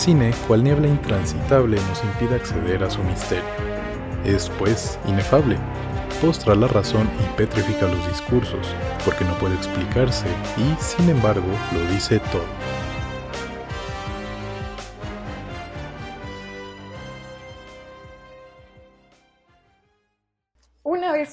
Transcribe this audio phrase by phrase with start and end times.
[0.00, 3.44] Cine, cual niebla intransitable, nos impide acceder a su misterio.
[4.24, 5.58] Es, pues, inefable.
[6.22, 8.66] Postra la razón y petrifica los discursos,
[9.04, 10.26] porque no puede explicarse
[10.56, 12.46] y, sin embargo, lo dice todo.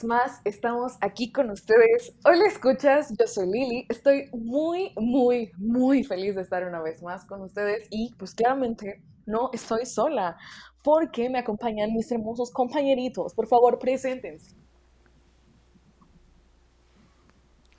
[0.07, 2.13] Más estamos aquí con ustedes.
[2.23, 3.85] Hola escuchas, yo soy Lili.
[3.89, 9.03] Estoy muy, muy, muy feliz de estar una vez más con ustedes y pues claramente
[9.25, 10.37] no estoy sola
[10.81, 13.33] porque me acompañan mis hermosos compañeritos.
[13.33, 14.55] Por favor, preséntense.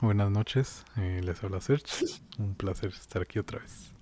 [0.00, 2.04] Buenas noches, eh, les habla Serge.
[2.38, 3.92] Un placer estar aquí otra vez.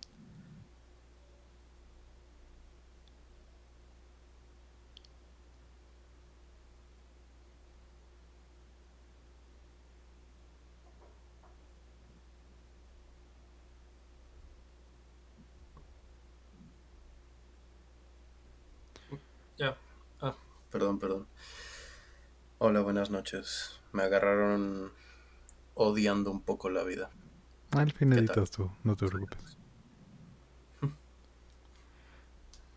[19.59, 19.77] Ya.
[20.21, 20.35] Ah,
[20.71, 21.27] perdón, perdón.
[22.59, 23.81] Hola, buenas noches.
[23.93, 24.93] Me agarraron
[25.75, 27.11] odiando un poco la vida.
[27.73, 29.59] Al fin ¿Qué editas tú, no te preocupes.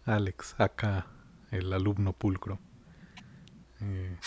[0.05, 1.07] Alex, acá,
[1.51, 2.59] el alumno pulcro.
[3.81, 4.17] Eh,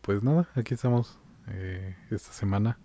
[0.00, 1.18] pues nada, aquí estamos
[1.48, 2.78] eh, esta semana.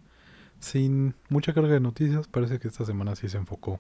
[0.60, 3.80] Sin mucha carga de noticias, parece que esta semana sí se enfocó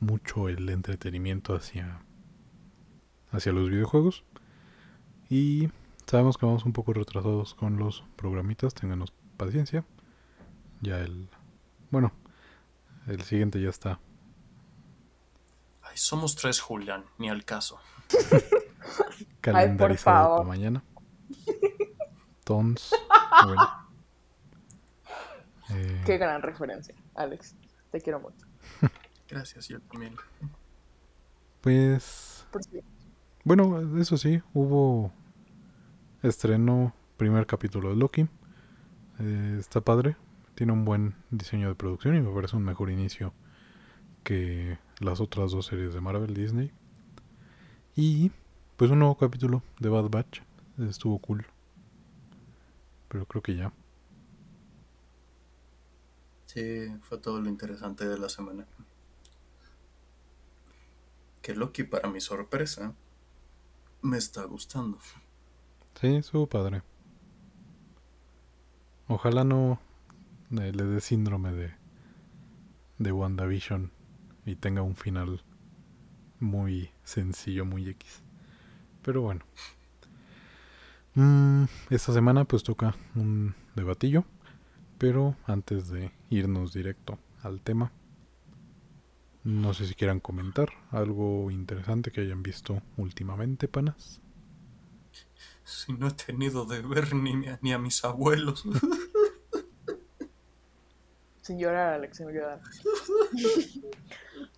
[0.00, 2.03] mucho el entretenimiento hacia,
[3.34, 4.24] hacia los videojuegos.
[5.28, 5.68] Y
[6.06, 9.84] sabemos que vamos un poco retrasados con los programitas, ténganos paciencia.
[10.80, 11.28] Ya el...
[11.90, 12.12] Bueno,
[13.06, 13.98] el siguiente ya está.
[15.82, 17.78] Ay, somos tres, Julián, ni al caso.
[19.40, 20.36] calendarizado favor.
[20.38, 20.82] para mañana.
[22.44, 22.90] Tons.
[23.46, 23.62] Bueno.
[25.70, 27.54] Eh, Qué gran referencia, Alex.
[27.90, 28.46] Te quiero mucho.
[29.28, 30.14] Gracias, yo también.
[31.62, 32.82] pues, Por si-
[33.44, 35.12] bueno, eso sí, hubo
[36.22, 38.26] estreno primer capítulo de Loki.
[39.20, 40.16] Eh, está padre,
[40.54, 43.32] tiene un buen diseño de producción y me parece un mejor inicio
[44.22, 46.72] que las otras dos series de Marvel Disney.
[47.94, 48.32] Y
[48.76, 50.40] pues un nuevo capítulo de Bad Batch.
[50.78, 51.46] Estuvo cool.
[53.08, 53.72] Pero creo que ya.
[56.46, 58.66] Sí, fue todo lo interesante de la semana.
[61.42, 62.94] Que Loki, para mi sorpresa,
[64.04, 64.98] me está gustando.
[66.00, 66.82] Sí, estuvo padre.
[69.08, 69.80] Ojalá no
[70.50, 71.72] eh, le dé síndrome de,
[72.98, 73.90] de WandaVision
[74.44, 75.42] y tenga un final
[76.38, 78.22] muy sencillo, muy X.
[79.02, 79.44] Pero bueno.
[81.14, 84.24] Mm, esta semana pues toca un debatillo.
[84.98, 87.90] Pero antes de irnos directo al tema,
[89.44, 94.20] no sé si quieran comentar algo interesante que hayan visto últimamente, panas.
[95.64, 98.64] Si no he tenido de ver ni, a- ni a mis abuelos.
[101.42, 102.58] Sin llorar, Alex, sin llorar.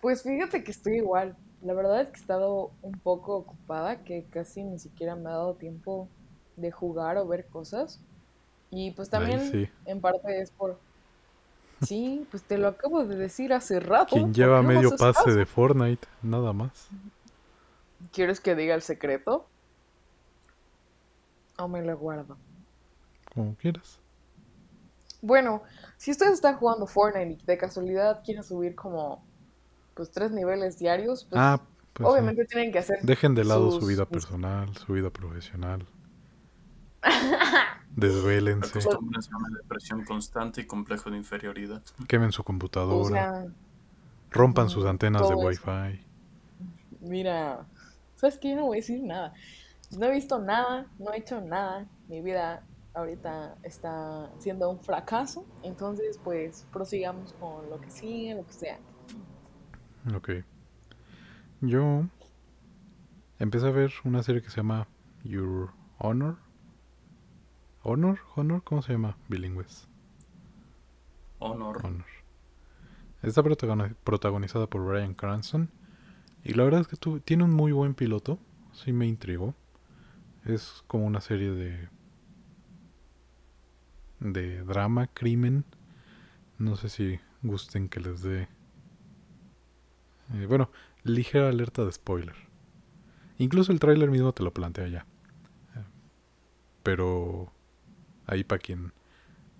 [0.01, 1.35] Pues fíjate que estoy igual.
[1.61, 5.33] La verdad es que he estado un poco ocupada, que casi ni siquiera me ha
[5.33, 6.07] dado tiempo
[6.55, 7.99] de jugar o ver cosas.
[8.71, 9.69] Y pues también Ay, sí.
[9.85, 10.79] en parte es por...
[11.81, 14.15] Sí, pues te lo acabo de decir hace rato.
[14.15, 15.35] Quien ¿por lleva no medio pase caso?
[15.35, 16.89] de Fortnite, nada más.
[18.11, 19.47] ¿Quieres que diga el secreto?
[21.57, 22.37] O me lo guardo.
[23.33, 23.99] Como quieras.
[25.21, 25.63] Bueno,
[25.97, 29.23] si ustedes están jugando Fortnite y de casualidad quieren subir como
[29.93, 31.59] pues tres niveles diarios, pues ah,
[31.93, 32.13] pues sí.
[32.13, 35.85] obviamente tienen que hacer Dejen de lado su vida personal, su vida profesional.
[37.97, 41.81] Desvélense, Acostúmbrense a una depresión constante y complejo de inferioridad.
[42.07, 43.45] quemen su o computadora, sea,
[44.29, 45.33] rompan sus antenas de.
[45.33, 46.05] Wi-Fi.
[47.01, 47.65] mira,
[48.15, 48.51] ¿sabes qué?
[48.51, 49.33] Yo no voy a decir nada.
[49.97, 51.87] No he visto nada, no he hecho nada.
[52.07, 52.63] Mi vida
[52.93, 55.43] ahorita está siendo un fracaso.
[55.63, 58.77] Entonces, pues prosigamos con lo que sigue, lo que sea.
[60.15, 60.29] Ok.
[61.61, 62.05] Yo
[63.39, 64.87] empecé a ver una serie que se llama
[65.23, 66.37] Your Honor.
[67.89, 68.19] ¿Honor?
[68.35, 68.63] ¿Honor?
[68.63, 69.15] ¿Cómo se llama?
[69.29, 69.87] Bilingües.
[71.39, 71.85] Honor.
[71.85, 72.05] Honor.
[73.23, 75.69] Está protagoni- protagonizada por Brian Cranston.
[76.43, 78.39] Y la verdad es que tu- tiene un muy buen piloto.
[78.73, 79.55] Sí me intrigó.
[80.43, 81.87] Es como una serie de.
[84.19, 85.63] de drama, crimen.
[86.57, 88.47] No sé si gusten que les dé.
[90.33, 90.69] eh, bueno,
[91.03, 92.35] ligera alerta de spoiler.
[93.37, 95.05] Incluso el tráiler mismo te lo plantea ya.
[95.75, 95.83] Eh,
[96.83, 97.49] Pero
[98.27, 98.93] ahí para quien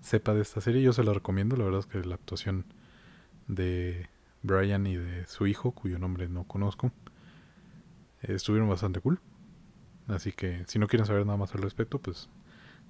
[0.00, 1.56] sepa de esta serie, yo se la recomiendo.
[1.56, 2.64] La verdad es que la actuación
[3.48, 4.08] de,
[4.42, 6.92] Brian y de su hijo, cuyo nombre no conozco,
[8.22, 9.20] estuvieron bastante cool.
[10.06, 12.28] Así que si no quieren saber nada más al respecto, pues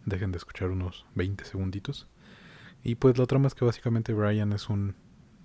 [0.05, 2.07] dejen de escuchar unos 20 segunditos.
[2.85, 4.95] Y pues la trama es que básicamente Brian es un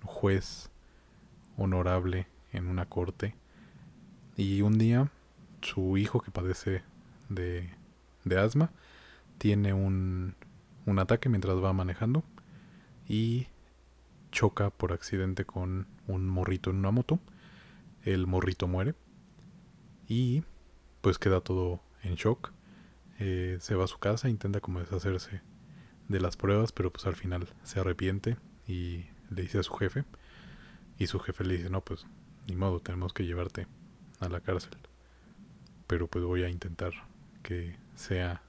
[0.04, 0.70] juez
[1.56, 3.34] honorable en una corte.
[4.36, 5.10] Y un día
[5.62, 6.82] su hijo que padece
[7.28, 7.70] de,
[8.24, 8.70] de asma
[9.38, 10.34] tiene un,
[10.86, 12.24] un ataque mientras va manejando
[13.08, 13.48] y
[14.30, 17.20] choca por accidente con un morrito en una moto.
[18.02, 18.94] El morrito muere
[20.08, 20.42] y
[21.00, 22.52] pues queda todo en shock.
[23.18, 25.40] Eh, se va a su casa, intenta como deshacerse
[26.08, 28.36] de las pruebas, pero pues al final se arrepiente
[28.66, 30.04] y le dice a su jefe.
[30.98, 32.06] Y su jefe le dice, no, pues
[32.46, 33.66] ni modo, tenemos que llevarte
[34.20, 34.76] a la cárcel.
[35.86, 36.92] Pero pues voy a intentar
[37.42, 38.42] que sea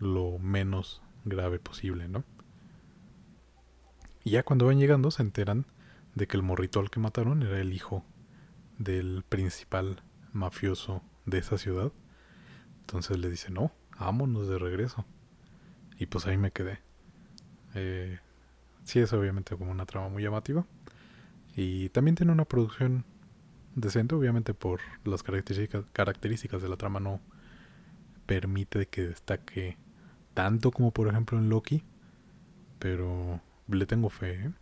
[0.00, 2.24] lo menos grave posible, ¿no?
[4.24, 5.66] Y ya cuando van llegando se enteran
[6.14, 8.04] de que el morrito al que mataron era el hijo
[8.78, 10.02] del principal
[10.32, 11.92] mafioso de esa ciudad.
[12.80, 15.04] Entonces le dice, no, vámonos de regreso.
[15.98, 16.80] Y pues ahí me quedé.
[17.74, 18.18] Eh,
[18.84, 20.66] sí es obviamente como una trama muy llamativa.
[21.54, 23.04] Y también tiene una producción
[23.74, 27.20] decente, obviamente por las características, características de la trama no
[28.26, 29.76] permite que destaque
[30.40, 31.82] tanto como por ejemplo en Loki.
[32.78, 34.46] Pero le tengo fe.
[34.46, 34.52] ¿eh?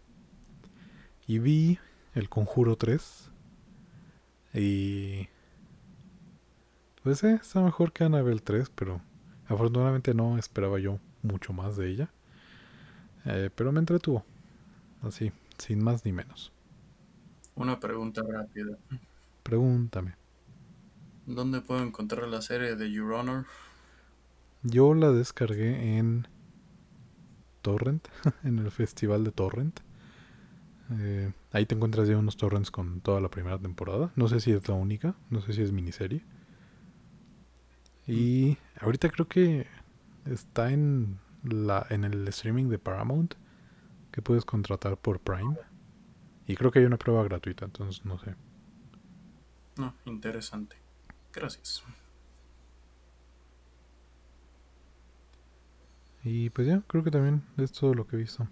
[1.29, 1.79] Y vi
[2.15, 3.31] El Conjuro 3.
[4.55, 5.29] Y...
[7.05, 9.01] Pues eh, está mejor que Annabelle 3, pero
[9.47, 12.11] afortunadamente no esperaba yo mucho más de ella.
[13.25, 14.25] Eh, pero me entretuvo.
[15.03, 16.51] Así, sin más ni menos.
[17.55, 18.77] Una pregunta rápida.
[19.45, 20.17] Pregúntame.
[21.25, 23.47] ¿Dónde puedo encontrar la serie de Your Honor?
[24.71, 26.29] Yo la descargué en
[27.63, 28.07] Torrent,
[28.45, 29.81] en el festival de Torrent.
[30.91, 34.11] Eh, ahí te encuentras ya unos torrents con toda la primera temporada.
[34.17, 36.23] No sé si es la única, no sé si es miniserie.
[38.07, 39.67] Y ahorita creo que
[40.25, 43.35] está en la en el streaming de Paramount
[44.13, 45.57] que puedes contratar por Prime.
[46.47, 48.35] Y creo que hay una prueba gratuita, entonces no sé.
[49.77, 50.77] No, interesante.
[51.33, 51.85] Gracias.
[56.25, 58.49] Y pues ya, creo que también es todo lo que he visto.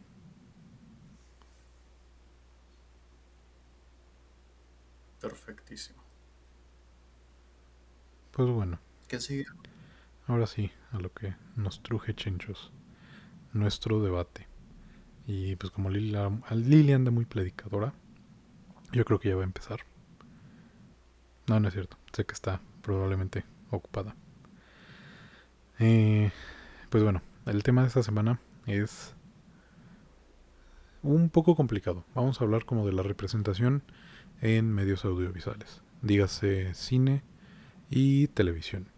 [5.20, 6.02] Perfectísimo.
[8.32, 8.78] Pues bueno.
[9.08, 9.46] ¿Qué sigue?
[10.26, 12.72] Ahora sí, a lo que nos truje chenchos.
[13.52, 14.46] Nuestro debate.
[15.26, 16.16] Y pues como Lili,
[16.50, 17.92] Lili anda muy predicadora,
[18.92, 19.80] yo creo que ya va a empezar.
[21.48, 21.96] No, no es cierto.
[22.12, 24.14] Sé que está probablemente ocupada.
[25.78, 26.30] Eh,
[26.90, 29.14] pues bueno, el tema de esta semana es
[31.02, 32.04] un poco complicado.
[32.14, 33.82] Vamos a hablar como de la representación
[34.40, 35.82] en medios audiovisuales.
[36.02, 37.22] Dígase cine
[37.88, 38.88] y televisión.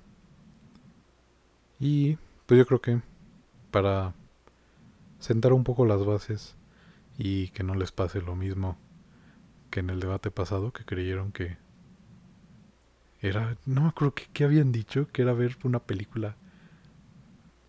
[1.79, 2.17] Y
[2.47, 3.01] pues yo creo que
[3.71, 4.15] para
[5.19, 6.57] sentar un poco las bases
[7.19, 8.79] y que no les pase lo mismo
[9.71, 11.59] que en el debate pasado, que creyeron que
[13.21, 16.37] era, no me acuerdo que, habían dicho, que era ver una película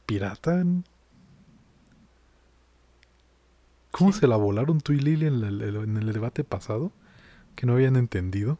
[0.09, 0.65] pirata.
[3.91, 6.91] ¿Cómo se la volaron tú y Lily en, en el debate pasado?
[7.55, 8.57] Que no habían entendido.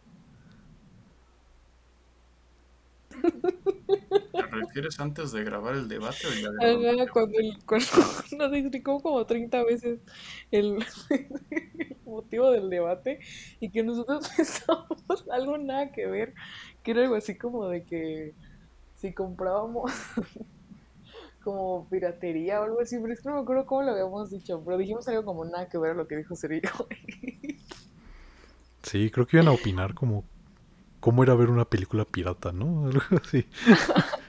[4.31, 7.87] ¿Te refieres antes de grabar el debate o ya cuando, cuando
[8.37, 9.99] nos explicó como 30 veces
[10.51, 10.85] el,
[12.05, 13.21] motivo del debate
[13.59, 16.35] y que nosotros pensábamos algo nada que ver,
[16.83, 18.35] que era algo así como de que
[18.97, 19.91] si comprábamos
[21.51, 24.61] como piratería o algo así, pero es que no me acuerdo cómo lo habíamos dicho,
[24.63, 26.69] pero dijimos algo como nada que ver a lo que dijo Sergio.
[28.83, 30.23] Sí, creo que iban a opinar como
[30.99, 32.85] cómo era ver una película pirata, ¿no?
[32.87, 33.45] Algo así.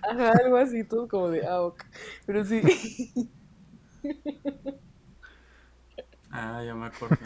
[0.03, 1.83] algo así, todo como de, ah, ok.
[2.27, 2.61] Pero sí.
[6.31, 7.17] Ah, ya me acuerdo.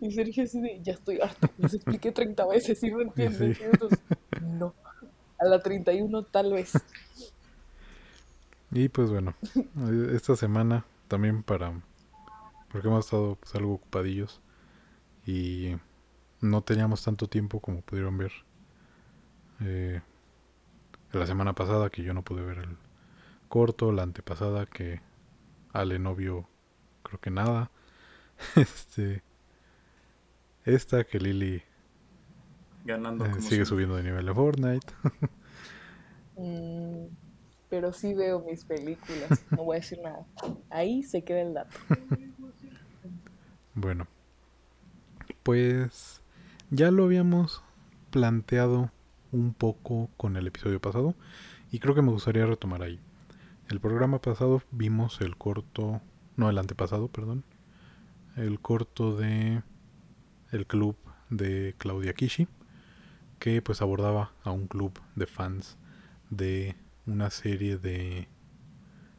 [0.00, 3.56] Y Sergio así de, ya estoy harto, les expliqué 30 veces y no entienden.
[4.40, 4.74] no,
[5.38, 6.72] a la 31 tal vez.
[8.70, 9.34] Y pues bueno,
[10.12, 11.72] esta semana también para,
[12.70, 14.42] porque hemos estado pues, algo ocupadillos
[15.26, 15.76] y
[16.40, 18.32] no teníamos tanto tiempo como pudieron ver
[19.60, 20.02] eh,
[21.12, 22.76] la semana pasada que yo no pude ver el
[23.48, 25.00] corto, la antepasada que
[25.72, 26.46] Ale no vio
[27.02, 27.70] creo que nada.
[28.56, 29.22] este
[30.64, 31.62] esta que Lily
[32.88, 34.86] ganando eh, sigue subiendo de nivel de Fortnite.
[36.40, 37.08] Mm,
[37.68, 40.24] pero sí veo mis películas, no voy a decir nada.
[40.70, 41.76] Ahí se queda el dato.
[43.74, 44.06] Bueno,
[45.42, 46.22] pues
[46.70, 47.64] ya lo habíamos
[48.10, 48.92] planteado
[49.32, 51.16] un poco con el episodio pasado
[51.72, 53.00] y creo que me gustaría retomar ahí.
[53.68, 56.00] El programa pasado vimos el corto,
[56.36, 57.42] no el antepasado, perdón,
[58.36, 59.62] el corto de
[60.52, 60.96] el club
[61.30, 62.48] de Claudia Kishi,
[63.38, 65.76] que pues abordaba a un club de fans
[66.30, 66.76] de
[67.06, 68.28] una serie de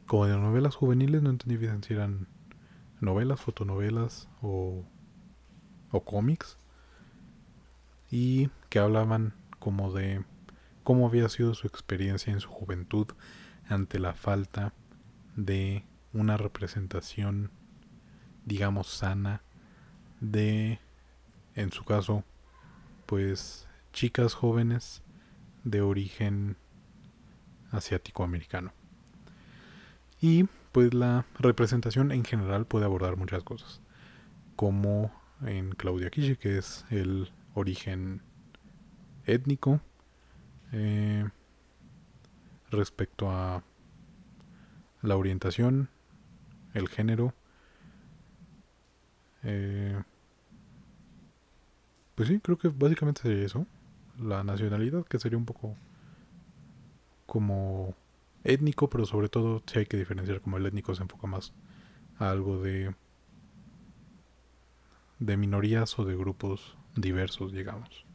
[0.06, 2.26] como de novelas juveniles, no entendí bien si eran
[3.00, 4.84] novelas, fotonovelas o,
[5.92, 6.58] o cómics,
[8.10, 10.24] y que hablaban como de
[10.82, 13.06] cómo había sido su experiencia en su juventud
[13.68, 14.72] ante la falta
[15.36, 17.52] de una representación,
[18.44, 19.42] digamos, sana
[20.20, 20.80] de,
[21.54, 22.24] en su caso,
[23.06, 25.02] pues chicas jóvenes
[25.64, 26.56] de origen
[27.70, 28.72] asiático-americano.
[30.20, 33.80] Y pues la representación en general puede abordar muchas cosas,
[34.56, 35.12] como
[35.44, 38.22] en Claudia Kishi, que es el origen
[39.26, 39.80] étnico,
[40.72, 41.28] eh,
[42.70, 43.62] respecto a
[45.02, 45.88] la orientación,
[46.74, 47.34] el género,
[49.42, 50.00] eh,
[52.14, 53.66] pues sí, creo que básicamente sería eso.
[54.20, 55.76] La nacionalidad, que sería un poco
[57.26, 57.94] como
[58.44, 61.52] étnico, pero sobre todo si hay que diferenciar como el étnico se enfoca más
[62.18, 62.94] a algo de
[65.20, 68.06] de minorías o de grupos diversos, digamos.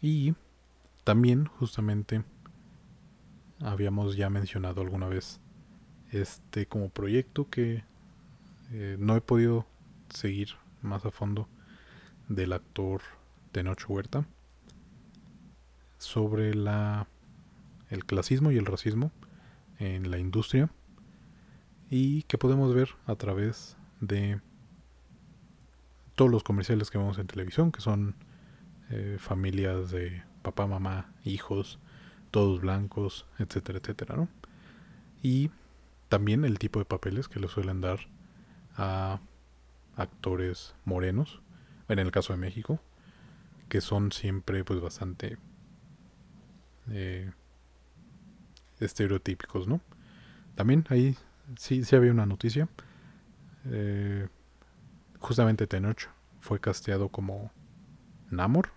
[0.00, 0.34] Y
[1.02, 2.22] también justamente
[3.60, 5.40] habíamos ya mencionado alguna vez
[6.10, 7.84] este como proyecto que
[8.72, 9.66] eh, no he podido
[10.10, 10.50] seguir
[10.82, 11.48] más a fondo
[12.28, 13.02] del actor
[13.52, 14.24] Tenoch Huerta
[15.98, 17.06] sobre la
[17.90, 19.10] el clasismo y el racismo
[19.78, 20.70] en la industria
[21.90, 24.40] y que podemos ver a través de
[26.14, 28.14] todos los comerciales que vemos en televisión, que son
[28.90, 31.78] eh, familias de papá, mamá, hijos,
[32.30, 34.28] todos blancos, etcétera, etcétera, ¿no?
[35.22, 35.50] Y
[36.08, 38.00] también el tipo de papeles que le suelen dar
[38.76, 39.20] a
[39.96, 41.40] actores morenos,
[41.88, 42.80] en el caso de México,
[43.70, 45.38] que son siempre pues bastante
[46.90, 47.30] eh,
[48.80, 49.80] estereotípicos, ¿no?
[50.56, 51.16] También ahí
[51.56, 52.68] sí, sí había una noticia.
[53.66, 54.28] Eh,
[55.20, 56.08] justamente Tenoch
[56.40, 57.52] fue casteado como
[58.28, 58.70] Namor.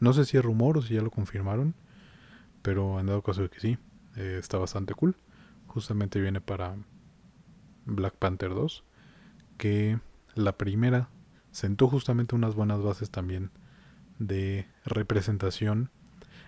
[0.00, 1.74] No sé si es rumor o si ya lo confirmaron,
[2.62, 3.78] pero han dado caso de que sí,
[4.16, 5.16] eh, está bastante cool.
[5.66, 6.76] Justamente viene para
[7.86, 8.84] Black Panther 2,
[9.56, 9.98] que
[10.34, 11.08] la primera
[11.52, 13.50] sentó justamente unas buenas bases también
[14.20, 15.90] de representación.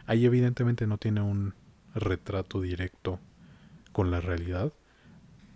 [0.06, 1.54] Ahí evidentemente no tiene un
[1.94, 3.18] retrato directo
[3.90, 4.72] con la realidad,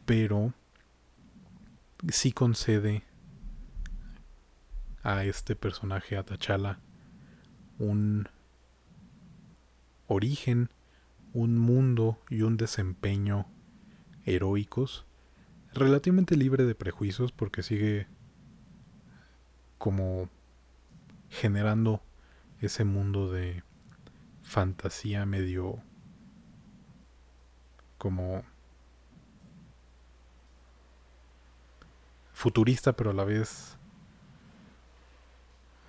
[0.05, 0.53] pero
[2.09, 3.05] sí concede
[5.03, 6.81] a este personaje, a T'Challa,
[7.79, 8.29] un
[10.09, 10.71] origen,
[11.33, 13.47] un mundo y un desempeño
[14.25, 15.05] heroicos,
[15.73, 18.07] relativamente libre de prejuicios porque sigue
[19.79, 20.29] como
[21.29, 22.03] generando
[22.61, 23.63] ese mundo de
[24.43, 25.81] fantasía medio
[27.99, 28.45] como
[32.33, 33.77] futurista pero a la vez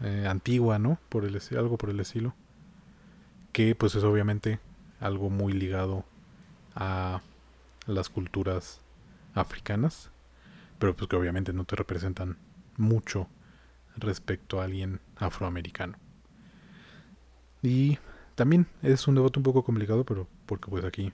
[0.01, 0.99] eh, antigua, ¿no?
[1.09, 2.33] Por el algo por el estilo.
[3.51, 4.59] Que pues es obviamente
[4.99, 6.05] algo muy ligado
[6.75, 7.21] a
[7.87, 8.81] las culturas
[9.33, 10.11] africanas,
[10.79, 12.37] pero pues que obviamente no te representan
[12.77, 13.27] mucho
[13.95, 15.97] respecto a alguien afroamericano.
[17.67, 17.99] Y
[18.35, 21.11] también es un debate un poco complicado, pero porque pues aquí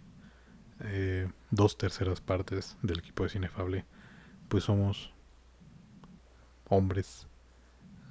[0.82, 3.86] eh, dos terceras partes del equipo de Cinefable
[4.50, 5.12] pues somos
[6.70, 7.26] hombres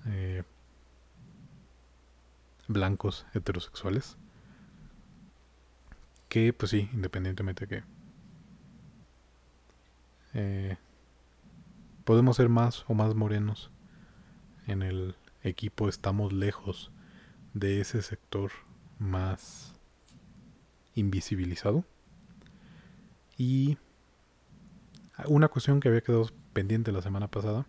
[0.06, 0.42] eh,
[2.66, 4.16] blancos heterosexuales
[6.28, 7.84] que pues sí, independientemente que
[10.34, 10.78] eh,
[12.04, 13.70] podemos ser más o más morenos
[14.66, 16.90] en el equipo, estamos lejos
[17.54, 18.50] de ese sector
[18.98, 19.74] más
[20.94, 21.84] invisibilizado.
[23.36, 23.78] Y
[25.26, 27.66] una cuestión que había quedado pendiente la semana pasada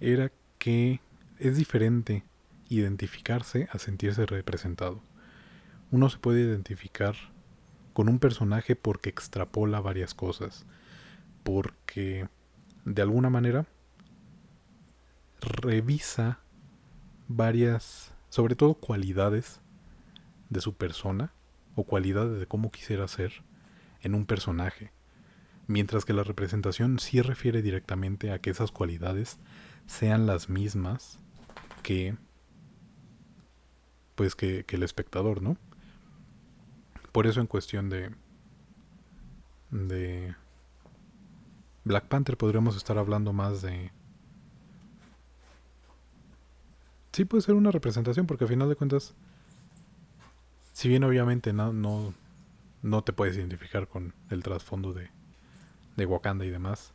[0.00, 1.00] era que
[1.38, 2.24] es diferente
[2.68, 5.02] identificarse a sentirse representado.
[5.90, 7.16] Uno se puede identificar
[7.92, 10.66] con un personaje porque extrapola varias cosas,
[11.42, 12.28] porque
[12.84, 13.66] de alguna manera
[15.40, 16.40] revisa
[17.28, 19.60] varias, sobre todo cualidades
[20.48, 21.32] de su persona
[21.74, 23.44] o cualidades de cómo quisiera ser
[24.00, 24.92] en un personaje.
[25.66, 29.38] Mientras que la representación sí refiere directamente a que esas cualidades
[29.86, 31.18] sean las mismas
[31.82, 32.16] que
[34.14, 35.56] pues que, que el espectador, ¿no?
[37.12, 38.10] Por eso en cuestión de
[39.70, 40.34] de
[41.84, 43.92] Black Panther podríamos estar hablando más de
[47.12, 49.14] sí puede ser una representación porque al final de cuentas
[50.80, 52.14] si bien obviamente no, no,
[52.82, 55.10] no te puedes identificar con el trasfondo de,
[55.96, 56.94] de Wakanda y demás,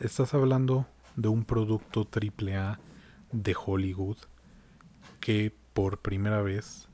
[0.00, 0.86] estás hablando
[1.16, 2.78] de un producto triple A
[3.30, 4.16] de Hollywood
[5.20, 6.88] que por primera vez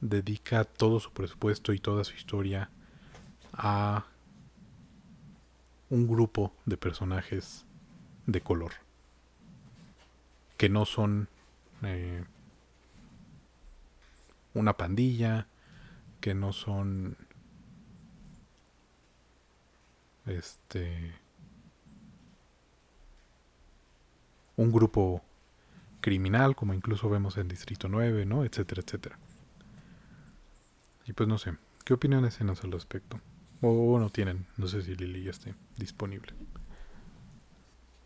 [0.00, 2.70] dedica todo su presupuesto y toda su historia
[3.52, 4.06] a
[5.90, 7.66] un grupo de personajes
[8.26, 8.72] de color
[10.56, 11.28] que no son
[11.82, 12.24] eh,
[14.54, 15.46] una pandilla,
[16.20, 17.16] que no son
[20.26, 21.12] este
[24.56, 25.22] un grupo
[26.00, 28.44] criminal como incluso vemos en Distrito 9, ¿no?
[28.44, 29.18] etcétera, etcétera.
[31.06, 31.54] Y pues no sé,
[31.84, 33.20] ¿qué opiniones tienen al respecto?
[33.60, 36.34] O no tienen, no sé si Lili ya esté disponible.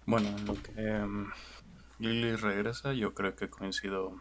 [0.05, 1.27] Bueno, en lo que em,
[1.99, 4.21] Lili regresa, yo creo que coincido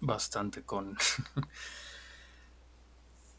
[0.00, 0.96] bastante con,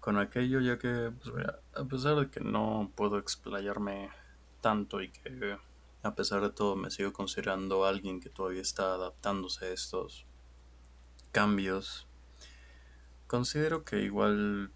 [0.00, 4.10] con, aquello, ya que pues, a pesar de que no puedo explayarme
[4.60, 5.56] tanto y que
[6.02, 10.26] a pesar de todo me sigo considerando alguien que todavía está adaptándose a estos
[11.30, 12.08] cambios,
[13.28, 14.72] considero que igual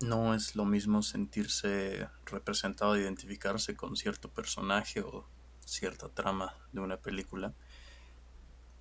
[0.00, 5.26] no es lo mismo sentirse representado, identificarse con cierto personaje o
[5.64, 7.54] cierta trama de una película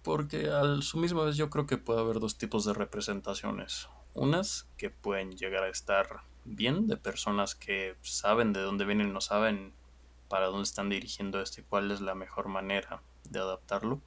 [0.09, 3.89] porque al su misma vez yo creo que puede haber dos tipos de representaciones.
[4.15, 9.21] Unas que pueden llegar a estar bien, de personas que saben de dónde vienen no
[9.21, 9.71] saben
[10.27, 14.01] para dónde están dirigiendo esto y cuál es la mejor manera de adaptarlo.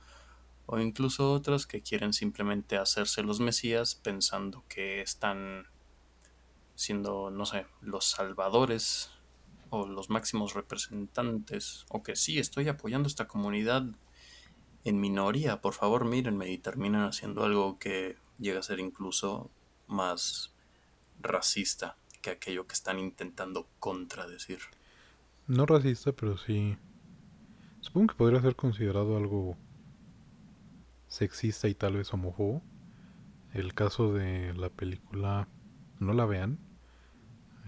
[0.67, 5.69] O incluso otras que quieren simplemente hacerse los mesías pensando que están
[6.75, 9.12] siendo, no sé, los salvadores
[9.73, 11.87] o los máximos representantes.
[11.89, 13.85] O que sí, estoy apoyando esta comunidad
[14.85, 19.51] en minoría, por favor mírenme y terminan haciendo algo que llega a ser incluso
[19.87, 20.53] más
[21.21, 24.59] racista que aquello que están intentando contradecir.
[25.47, 26.77] No racista, pero sí.
[27.81, 29.57] Supongo que podría ser considerado algo
[31.09, 32.63] sexista y tal vez homófobo.
[33.55, 35.49] El caso de la película,
[35.99, 36.59] no la vean.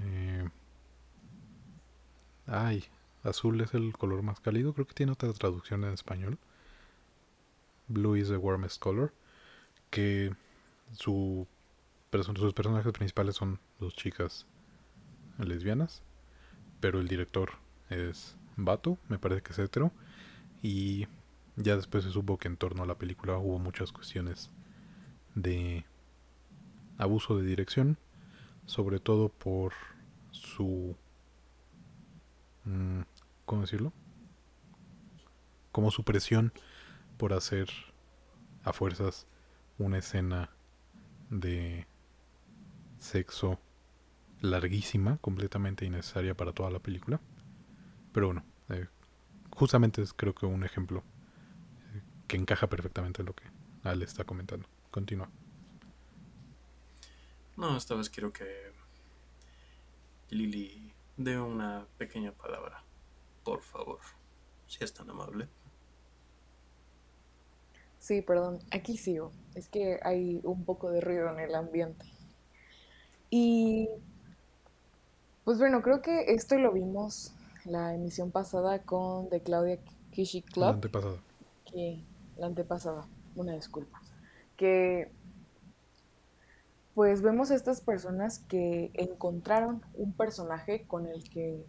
[0.01, 0.49] Eh,
[2.47, 2.85] ay,
[3.23, 4.73] azul es el color más cálido.
[4.75, 6.39] Creo que tiene otra traducción en español.
[7.89, 9.13] Blue is the warmest color,
[9.91, 10.35] que
[10.93, 11.47] su,
[12.11, 14.47] sus personajes principales son dos chicas
[15.39, 16.03] lesbianas,
[16.81, 17.53] pero el director
[17.91, 19.93] es vato, me parece que es hetero,
[20.63, 21.07] y
[21.57, 24.51] ya después se supo que en torno a la película hubo muchas cuestiones
[25.35, 25.85] de
[26.97, 27.99] abuso de dirección,
[28.67, 29.73] sobre todo por
[30.31, 30.97] su...
[32.65, 33.03] Mm,
[33.45, 33.93] ¿Cómo decirlo?
[35.73, 36.53] Como su presión
[37.17, 37.69] por hacer
[38.65, 39.27] a fuerzas
[39.79, 40.51] una escena
[41.31, 41.87] de
[42.99, 43.59] sexo
[44.41, 47.21] larguísima, completamente innecesaria para toda la película.
[48.13, 48.87] Pero bueno, eh,
[49.51, 51.03] justamente es creo que un ejemplo
[51.95, 53.45] eh, que encaja perfectamente en lo que
[53.83, 54.69] Ale está comentando.
[54.91, 55.29] Continúa.
[57.57, 58.73] No, esta vez quiero que
[60.31, 62.83] Lily dé una pequeña palabra,
[63.45, 64.01] por favor,
[64.67, 65.49] si es tan amable.
[67.99, 69.33] Sí, perdón, aquí sigo.
[69.55, 72.05] Es que hay un poco de ruido en el ambiente.
[73.31, 73.89] Y
[75.45, 77.33] pues bueno, creo que esto lo vimos
[77.65, 79.79] la emisión pasada con The Claudia
[80.11, 80.65] Kishi Club.
[80.65, 81.17] La antepasada.
[81.65, 82.05] Que,
[82.37, 84.03] la antepasada, una disculpa.
[84.57, 85.11] Que
[86.95, 91.65] pues vemos a estas personas que encontraron un personaje con el que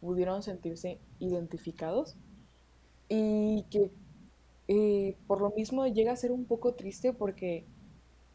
[0.00, 2.16] pudieron sentirse identificados
[3.08, 3.90] y que
[4.68, 7.66] eh, por lo mismo llega a ser un poco triste porque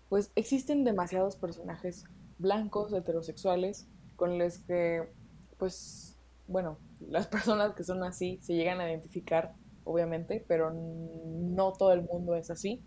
[0.09, 2.05] pues existen demasiados personajes
[2.37, 5.09] blancos, heterosexuales, con los que
[5.57, 11.93] pues bueno, las personas que son así se llegan a identificar, obviamente, pero no todo
[11.93, 12.83] el mundo es así.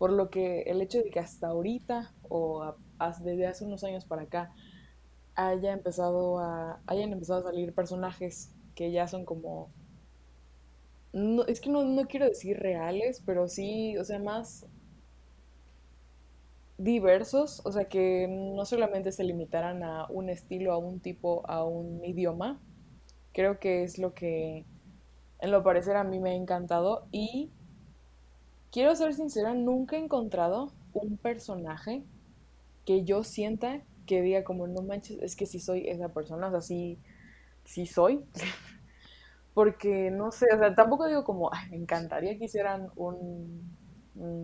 [0.00, 2.74] Por lo que el hecho de que hasta ahorita o
[3.20, 4.50] desde hace unos años para acá
[5.34, 9.68] haya empezado a, hayan empezado a salir personajes que ya son como
[11.12, 14.66] no, es que no, quiero decir reales, pero sí, o sea, más
[16.78, 21.62] diversos, o sea, que no solamente se limitaran a un estilo, a un tipo, a
[21.62, 22.58] un idioma.
[23.34, 24.64] Creo que es lo que,
[25.40, 27.06] en lo parecer, a mí me ha encantado.
[27.12, 27.50] Y
[28.70, 32.04] quiero ser sincera, nunca he encontrado un personaje
[32.84, 36.50] que yo sienta que diga como, no manches, es que si soy esa persona, o
[36.50, 36.98] sea, sí,
[37.64, 38.24] sí soy.
[39.54, 43.78] Porque, no sé, o sea, tampoco digo como, Ay, me encantaría que hicieran un,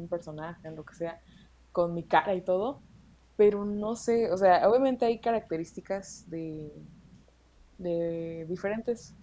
[0.08, 1.20] personaje, lo que sea,
[1.72, 2.80] con mi cara y todo,
[3.36, 6.72] pero no sé, o sea, obviamente hay características de,
[7.78, 9.14] de diferentes,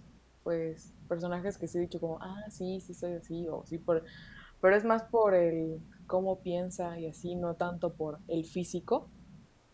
[0.44, 4.04] pues, personajes que se he dicho como, ah, sí, sí soy así, o sí, por,
[4.60, 9.08] pero es más por el cómo piensa y así, no tanto por el físico.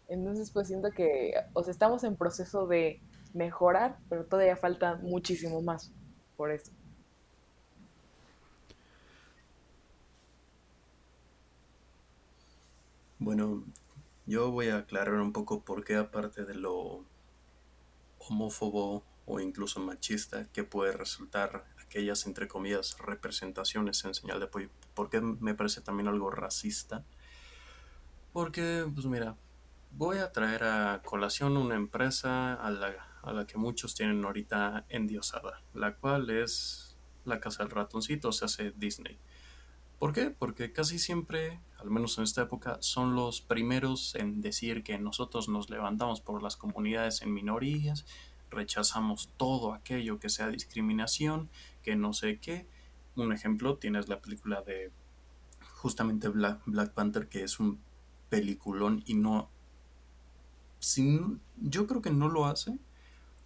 [0.08, 3.00] Entonces, pues siento que, o sea, estamos en proceso de
[3.32, 5.92] mejorar, pero todavía falta muchísimo más
[6.36, 6.72] por eso.
[13.18, 13.62] Bueno,
[14.26, 17.04] yo voy a aclarar un poco por qué aparte de lo
[18.18, 24.68] homófobo o incluso machista que puede resultar aquellas, entre comillas, representaciones en señal de apoyo,
[24.94, 27.04] por qué me parece también algo racista.
[28.32, 29.36] Porque, pues mira,
[29.90, 34.86] voy a traer a colación una empresa a la, a la que muchos tienen ahorita
[34.88, 39.18] endiosada, la cual es la casa del ratoncito, se hace Disney.
[39.98, 40.30] ¿Por qué?
[40.30, 45.48] Porque casi siempre, al menos en esta época, son los primeros en decir que nosotros
[45.48, 48.06] nos levantamos por las comunidades en minorías,
[48.48, 51.50] rechazamos todo aquello que sea discriminación,
[51.82, 52.66] que no sé qué.
[53.16, 54.92] Un ejemplo, tienes la película de
[55.74, 57.80] justamente Black, Panther, que es un
[58.28, 59.50] peliculón y no...
[60.78, 62.78] Sin, yo creo que no lo hace,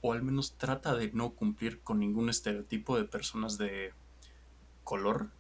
[0.00, 3.92] o al menos trata de no cumplir con ningún estereotipo de personas de
[4.84, 5.30] color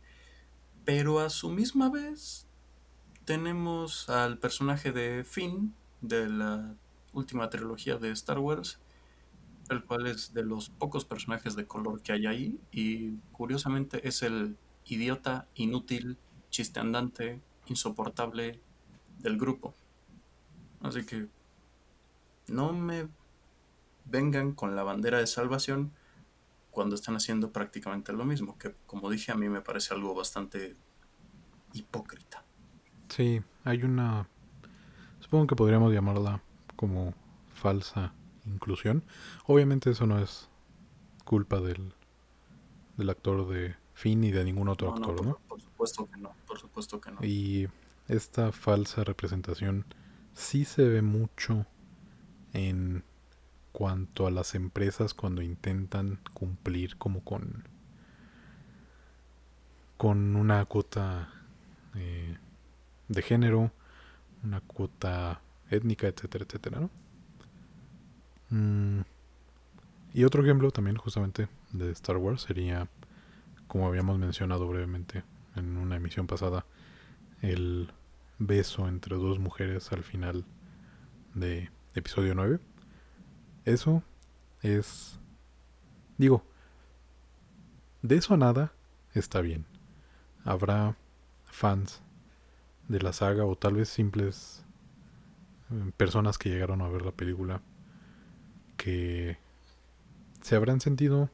[0.84, 2.46] pero a su misma vez
[3.24, 6.74] tenemos al personaje de Finn de la
[7.12, 8.78] última trilogía de Star Wars,
[9.70, 14.22] el cual es de los pocos personajes de color que hay ahí y curiosamente es
[14.22, 16.18] el idiota, inútil,
[16.50, 18.60] chiste andante, insoportable
[19.18, 19.74] del grupo.
[20.82, 21.28] Así que
[22.48, 23.08] no me
[24.04, 25.92] vengan con la bandera de salvación
[26.70, 30.76] cuando están haciendo prácticamente lo mismo, que como dije a mí me parece algo bastante
[31.72, 32.44] hipócrita.
[33.08, 34.28] Sí, hay una,
[35.20, 36.42] supongo que podríamos llamarla
[36.76, 37.14] como
[37.54, 38.12] falsa
[38.46, 39.04] inclusión.
[39.46, 40.48] Obviamente eso no es
[41.24, 41.92] culpa del,
[42.96, 45.38] del actor de Finn ni de ningún otro actor, ¿no?
[45.48, 47.24] Por supuesto que no, por supuesto que no.
[47.24, 47.68] Y
[48.08, 49.84] esta falsa representación
[50.34, 51.66] sí se ve mucho
[52.52, 53.04] en
[53.72, 57.64] cuanto a las empresas cuando intentan cumplir como con
[59.96, 61.32] con una cuota
[61.94, 62.36] eh,
[63.08, 63.70] de género,
[64.42, 66.90] una cuota étnica, etcétera, etcétera, ¿no?
[68.50, 69.00] Mm,
[70.12, 72.88] y otro ejemplo también justamente de Star Wars sería,
[73.66, 75.24] como habíamos mencionado brevemente
[75.56, 76.64] en una emisión pasada,
[77.42, 77.92] el
[78.38, 80.44] beso entre dos mujeres al final
[81.34, 82.60] de episodio 9
[83.64, 84.02] eso
[84.62, 85.18] es...
[86.18, 86.44] Digo,
[88.02, 88.72] de eso a nada
[89.14, 89.64] está bien.
[90.44, 90.96] Habrá
[91.44, 92.02] fans
[92.88, 94.64] de la saga o tal vez simples
[95.70, 97.62] eh, personas que llegaron a ver la película
[98.84, 99.38] que
[100.42, 101.30] se habrán sentido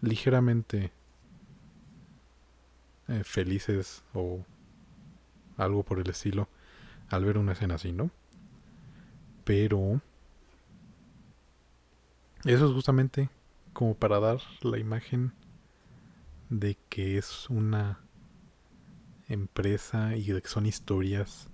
[0.00, 0.92] ligeramente
[3.06, 4.46] eh, felices o
[5.58, 6.48] algo por el estilo
[7.10, 8.10] al ver una escena así, ¿no?
[9.44, 10.00] Pero
[12.46, 13.28] eso es justamente
[13.74, 15.34] como para dar la imagen
[16.48, 18.00] de que es una
[19.28, 21.50] empresa y de que son historias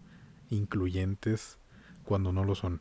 [0.50, 1.58] incluyentes
[2.04, 2.80] cuando no lo son.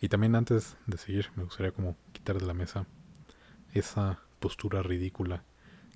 [0.00, 2.86] Y también antes de seguir, me gustaría como quitar de la mesa
[3.72, 5.42] esa postura ridícula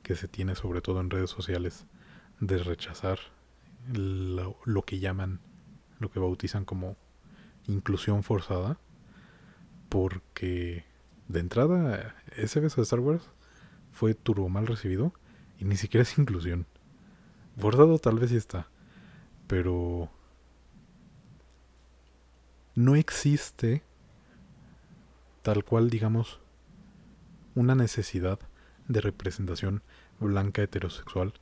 [0.02, 1.86] que se tiene sobre todo en redes sociales
[2.40, 3.18] de rechazar
[3.92, 5.40] lo, que llaman,
[5.98, 6.96] lo que bautizan como
[7.66, 8.78] inclusión forzada,
[9.88, 10.84] porque
[11.28, 13.28] de entrada, ese beso de Star Wars
[13.92, 15.12] fue turbo mal recibido
[15.58, 16.66] y ni siquiera es inclusión.
[17.56, 18.68] Bordado tal vez sí está,
[19.46, 20.08] pero
[22.74, 23.82] no existe
[25.42, 26.40] tal cual, digamos,
[27.55, 28.38] una necesidad
[28.88, 29.83] de representación
[30.18, 31.33] blanca heterosexual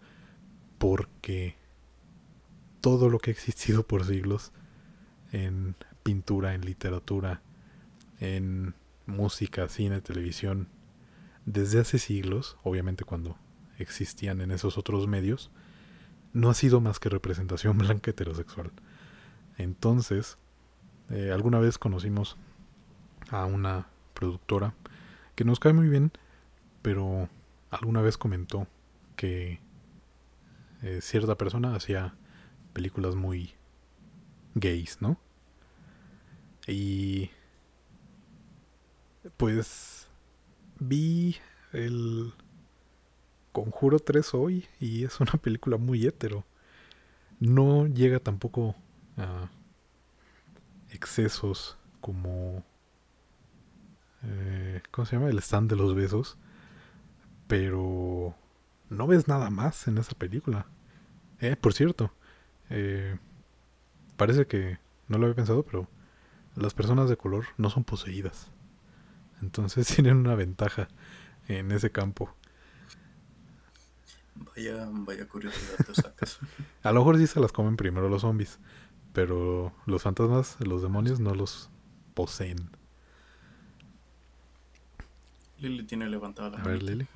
[0.79, 1.57] porque
[2.81, 4.53] todo lo que ha existido por siglos
[5.33, 7.43] en pintura, en literatura,
[8.21, 8.75] en
[9.07, 10.69] música, cine, televisión,
[11.45, 13.37] desde hace siglos, obviamente cuando
[13.79, 15.51] existían en esos otros medios,
[16.33, 18.71] no ha sido más que representación blanca heterosexual.
[19.57, 20.39] Entonces,
[21.11, 22.37] eh, alguna vez conocimos
[23.31, 24.75] a una productora
[25.35, 26.12] que nos cae muy bien,
[26.83, 27.29] pero
[27.71, 28.67] alguna vez comentó
[29.17, 29.61] que
[30.83, 32.14] eh, cierta persona hacía
[32.73, 33.55] películas muy
[34.55, 35.19] gays, ¿no?
[36.67, 37.31] Y
[39.37, 40.09] pues
[40.79, 41.37] vi
[41.73, 42.33] el
[43.53, 46.45] Conjuro 3 hoy y es una película muy hétero.
[47.41, 48.77] No llega tampoco
[49.17, 49.51] a
[50.91, 52.64] excesos como...
[54.25, 55.29] Eh, ¿Cómo se llama?
[55.29, 56.39] El stand de los besos.
[57.47, 58.35] Pero
[58.91, 60.67] no ves nada más en esa película.
[61.41, 62.13] Eh, por cierto,
[62.71, 63.19] eh,
[64.17, 64.79] parece que
[65.09, 65.89] no lo había pensado, pero
[66.57, 68.51] las personas de color no son poseídas.
[69.41, 70.89] Entonces tienen una ventaja
[71.47, 72.35] en ese campo.
[74.35, 76.39] Vaya, vaya curiosidad te sacas.
[76.83, 78.59] A lo mejor sí se las comen primero los zombies,
[79.13, 81.71] pero los fantasmas, los demonios no los
[82.15, 82.71] poseen.
[85.61, 86.83] Lily tiene levantada la A ver.
[86.83, 87.07] Lili.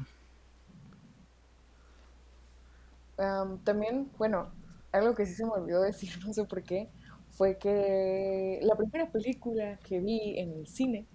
[3.19, 4.51] Am, también, bueno,
[4.91, 6.89] algo que sí se me olvidó decir, no sé por qué,
[7.31, 11.07] fue que la primera película que vi en el cine,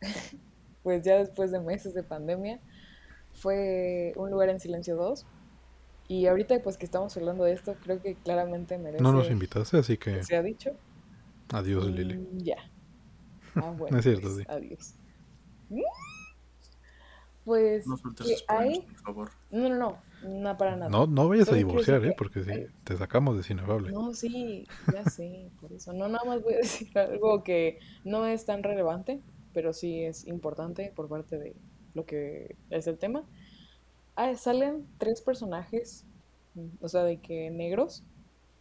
[0.82, 2.60] pues ya después de meses de pandemia,
[3.32, 5.26] fue Un lugar en silencio 2.
[6.08, 9.78] Y ahorita pues que estamos hablando de esto, creo que claramente merece No nos invitaste,
[9.78, 10.70] así que que sea dicho.
[11.52, 12.18] adiós, Lili.
[12.18, 12.56] Mm, Ya.
[13.54, 14.44] Ah, bueno, No es cierto, pues, sí.
[14.48, 14.94] adiós.
[17.44, 18.82] Pues No sueltes que spoilers, hay...
[18.82, 19.30] por favor.
[19.50, 20.90] No, no, no, no para nada.
[20.90, 22.08] No, no vayas a divorciar, ¿eh?
[22.10, 23.90] que Porque si hay- te sacamos de Cinebable.
[23.92, 25.92] No, sí, ya sé, por eso.
[25.92, 29.20] No, nada más voy a decir algo que no es tan relevante,
[29.54, 31.56] pero sí es importante por parte de
[31.94, 33.24] lo que es el tema.
[34.16, 36.04] Ah, salen tres personajes,
[36.80, 38.04] o sea, de que negros,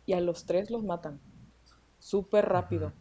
[0.05, 1.19] y a los tres los matan.
[1.99, 2.93] Súper rápido.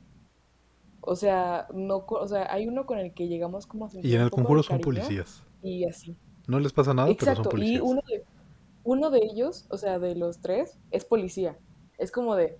[1.01, 4.15] O sea, no, co- o sea, hay uno con el que llegamos como a Y
[4.15, 5.45] en el conjuro son policías.
[5.63, 6.17] Y así.
[6.47, 8.25] No les pasa nada, pero son Exacto, y uno de,
[8.85, 11.59] uno de ellos, o sea, de los tres, es policía.
[11.99, 12.57] Es como de,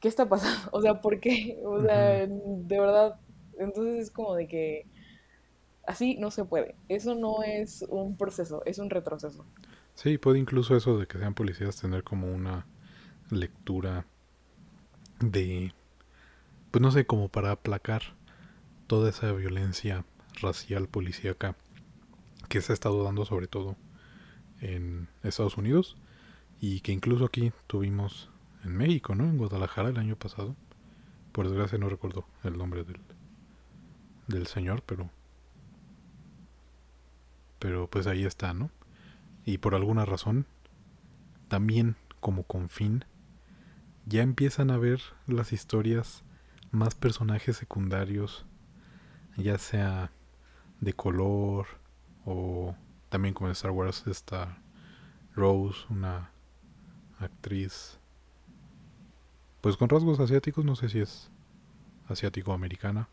[0.00, 0.70] ¿qué está pasando?
[0.72, 1.60] O sea, ¿por qué?
[1.64, 3.18] O sea, de verdad,
[3.58, 4.86] entonces es como de que
[5.86, 6.76] así no se puede.
[6.88, 9.44] Eso no es un proceso, es un retroceso.
[9.94, 12.66] Sí, puede incluso eso de que sean policías tener como una
[13.30, 14.06] lectura
[15.20, 15.72] de,
[16.70, 18.02] pues no sé, como para aplacar
[18.86, 20.04] toda esa violencia
[20.40, 21.56] racial policíaca
[22.48, 23.76] que se ha estado dando sobre todo
[24.60, 25.96] en Estados Unidos
[26.60, 28.30] y que incluso aquí tuvimos
[28.64, 29.24] en México, ¿no?
[29.24, 30.56] En Guadalajara el año pasado.
[31.32, 33.00] Por desgracia no recuerdo el nombre del,
[34.28, 35.10] del señor, pero
[37.64, 38.70] pero pues ahí está, ¿no?
[39.46, 40.44] Y por alguna razón,
[41.48, 43.06] también como con fin,
[44.04, 46.24] ya empiezan a ver las historias
[46.72, 48.44] más personajes secundarios,
[49.38, 50.10] ya sea
[50.80, 51.66] de color
[52.24, 52.74] o
[53.08, 54.58] también como en Star Wars está
[55.34, 56.30] Rose, una
[57.18, 57.98] actriz
[59.60, 61.30] pues con rasgos asiáticos, no sé si es
[62.08, 63.08] asiático-americana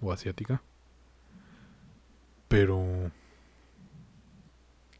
[0.00, 0.62] o asiática,
[2.48, 3.10] pero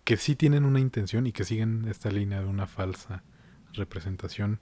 [0.05, 3.23] que sí tienen una intención y que siguen esta línea de una falsa
[3.73, 4.61] representación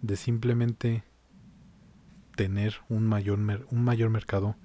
[0.00, 1.04] de simplemente
[2.34, 4.56] tener un mayor un mayor mercado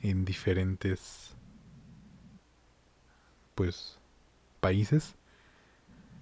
[0.00, 1.36] en diferentes
[3.58, 3.98] pues
[4.60, 5.16] países.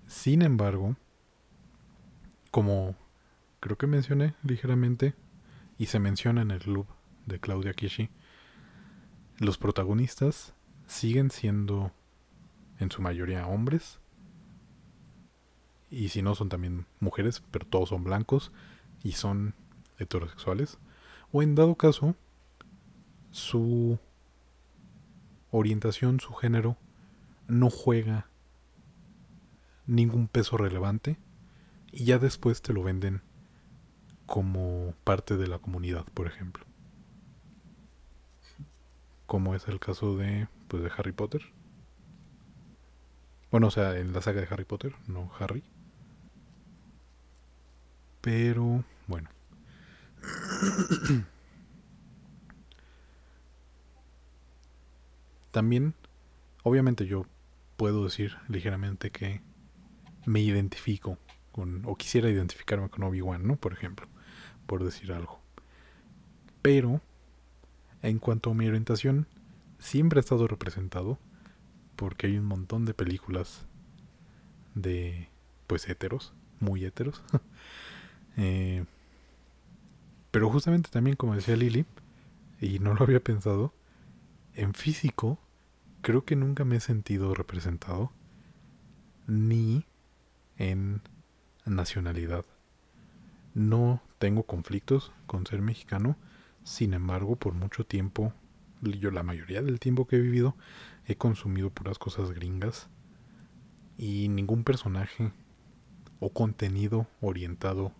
[0.06, 0.96] Sin embargo,
[2.50, 2.96] como
[3.60, 5.14] creo que mencioné ligeramente
[5.76, 6.86] y se menciona en el club
[7.26, 8.08] de Claudia Kishi,
[9.36, 10.54] los protagonistas
[10.86, 11.92] siguen siendo
[12.78, 13.98] en su mayoría hombres
[15.90, 18.50] y si no son también mujeres, pero todos son blancos
[19.04, 19.52] y son
[19.98, 20.78] heterosexuales
[21.32, 22.14] o en dado caso
[23.30, 23.98] su
[25.50, 26.78] orientación, su género
[27.48, 28.28] no juega
[29.86, 31.16] ningún peso relevante
[31.92, 33.22] y ya después te lo venden
[34.26, 36.64] como parte de la comunidad, por ejemplo.
[39.26, 41.42] Como es el caso de pues de Harry Potter.
[43.50, 45.62] Bueno, o sea, en la saga de Harry Potter, no Harry.
[48.20, 49.30] Pero bueno.
[55.52, 55.94] También,
[56.64, 57.24] obviamente yo
[57.76, 59.42] puedo decir ligeramente que
[60.26, 61.18] me identifico
[61.52, 63.56] con, o quisiera identificarme con Obi-Wan, ¿no?
[63.56, 64.08] Por ejemplo,
[64.66, 65.40] por decir algo.
[66.62, 67.00] Pero,
[68.02, 69.26] en cuanto a mi orientación,
[69.78, 71.18] siempre ha estado representado
[71.96, 73.66] porque hay un montón de películas
[74.74, 75.28] de,
[75.66, 77.22] pues, héteros, muy héteros.
[78.38, 78.84] Eh,
[80.30, 81.86] Pero justamente también, como decía Lili,
[82.60, 83.72] y no lo había pensado,
[84.54, 85.38] en físico
[86.06, 88.12] creo que nunca me he sentido representado
[89.26, 89.86] ni
[90.56, 91.02] en
[91.64, 92.44] nacionalidad.
[93.54, 96.16] No tengo conflictos con ser mexicano,
[96.62, 98.32] sin embargo, por mucho tiempo,
[98.82, 100.54] yo la mayoría del tiempo que he vivido,
[101.06, 102.86] he consumido puras cosas gringas
[103.98, 105.32] y ningún personaje
[106.20, 107.90] o contenido orientado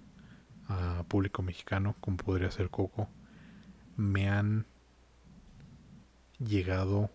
[0.69, 3.09] a público mexicano, como podría ser Coco,
[3.97, 4.65] me han
[6.39, 7.11] llegado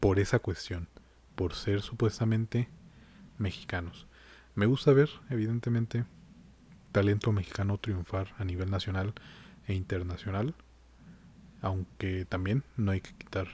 [0.00, 0.88] por esa cuestión,
[1.36, 2.68] por ser supuestamente
[3.38, 4.06] mexicanos.
[4.54, 6.04] Me gusta ver, evidentemente,
[6.92, 9.14] talento mexicano triunfar a nivel nacional
[9.66, 10.54] e internacional,
[11.62, 13.46] aunque también no hay que quitar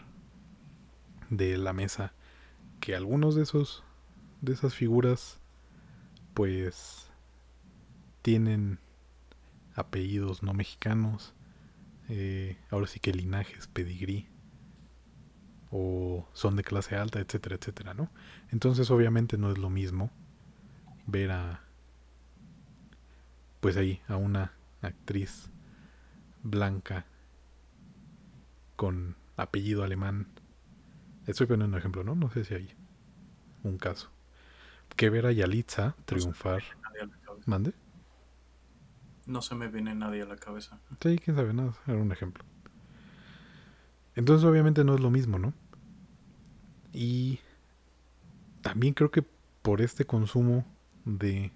[1.31, 2.13] de la mesa
[2.81, 3.83] que algunos de esos
[4.41, 5.41] de esas figuras
[6.35, 7.09] pues
[8.23, 8.79] tienen
[9.75, 11.35] apellidos no mexicanos
[12.09, 14.29] eh, ahora sí que linajes pedigrí
[15.71, 18.11] o son de clase alta etcétera etcétera no
[18.51, 20.11] entonces obviamente no es lo mismo
[21.07, 21.61] ver a
[23.61, 24.53] pues ahí a una
[24.83, 25.51] actriz
[26.43, 27.07] blanca
[28.77, 30.29] con apellido alemán.
[31.27, 32.15] Estoy poniendo un ejemplo, ¿no?
[32.15, 32.75] No sé si hay
[33.65, 34.11] un caso.
[34.95, 36.63] Que ver a Yalitza triunfar.
[37.47, 37.75] ¿Mande?
[39.27, 40.79] No se me viene nadie a la cabeza.
[41.03, 42.45] Sí, quién sabe, nada, era un ejemplo.
[44.17, 45.53] Entonces obviamente no es lo mismo, ¿no?
[46.93, 47.39] Y
[48.63, 49.23] también creo que
[49.63, 50.65] por este consumo
[51.05, 51.53] de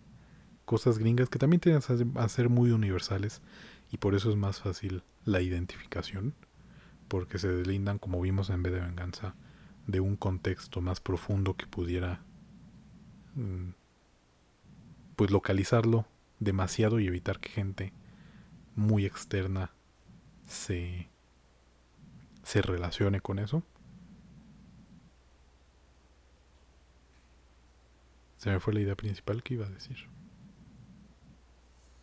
[0.64, 1.82] cosas gringas que también tienen
[2.14, 3.42] a ser muy universales
[3.90, 6.34] y por eso es más fácil la identificación
[7.08, 9.34] porque se deslindan como vimos en vez de venganza
[9.88, 12.22] de un contexto más profundo que pudiera
[13.34, 13.70] mm,
[15.16, 16.06] pues localizarlo
[16.38, 17.92] demasiado y evitar que gente
[18.76, 19.72] muy externa
[20.46, 21.08] se
[22.42, 23.62] se relacione con eso
[28.38, 30.08] se me fue la idea principal que iba a decir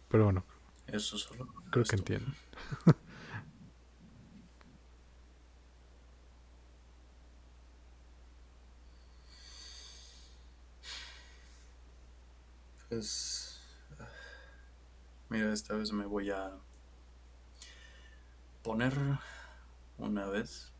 [0.10, 0.43] pero bueno.
[0.88, 1.47] Eso solo.
[1.71, 2.32] Creo que entiendo.
[12.89, 13.60] pues.
[15.30, 16.54] Mira, esta vez me voy a
[18.63, 18.93] poner
[19.97, 20.71] una vez.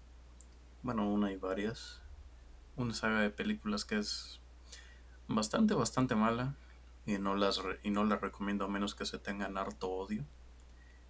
[0.84, 2.02] Bueno, una y varias.
[2.76, 4.40] Una saga de películas que es
[5.28, 6.56] bastante, bastante mala
[7.06, 10.26] y no las, y no las recomiendo a menos que se tengan harto odio.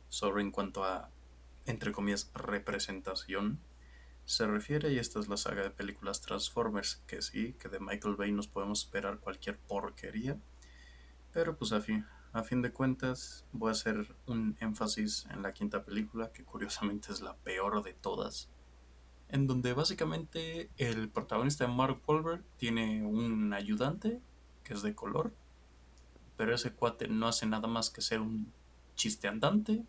[0.09, 1.09] Sobre en cuanto a,
[1.65, 3.59] entre comillas, representación
[4.25, 8.15] se refiere, y esta es la saga de películas Transformers, que sí, que de Michael
[8.15, 10.37] Bay nos podemos esperar cualquier porquería,
[11.31, 12.05] pero pues a fin,
[12.37, 17.11] a fin de cuentas voy a hacer un énfasis en la quinta película, que curiosamente
[17.11, 18.49] es la peor de todas,
[19.29, 24.21] en donde básicamente el protagonista Mark Wahlberg tiene un ayudante
[24.63, 25.33] que es de color,
[26.35, 28.53] pero ese cuate no hace nada más que ser un
[28.95, 29.83] chiste andante,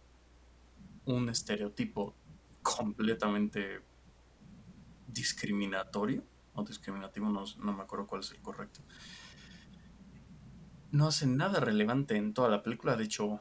[1.05, 2.15] un estereotipo
[2.63, 3.83] completamente
[5.07, 6.23] discriminatorio,
[6.55, 8.81] o discriminativo, no, no me acuerdo cuál es el correcto.
[10.90, 13.40] No hace nada relevante en toda la película, de hecho,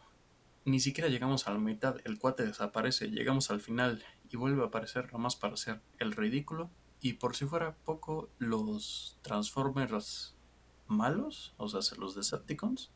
[0.65, 4.65] ni siquiera llegamos a la mitad, el cuate desaparece, llegamos al final y vuelve a
[4.65, 6.69] aparecer nomás para hacer el ridículo.
[6.99, 10.35] Y por si fuera poco, los Transformers
[10.87, 12.91] malos, o sea, los Decepticons,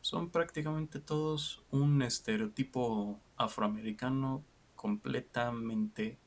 [0.00, 4.44] son prácticamente todos un estereotipo afroamericano
[4.76, 6.18] completamente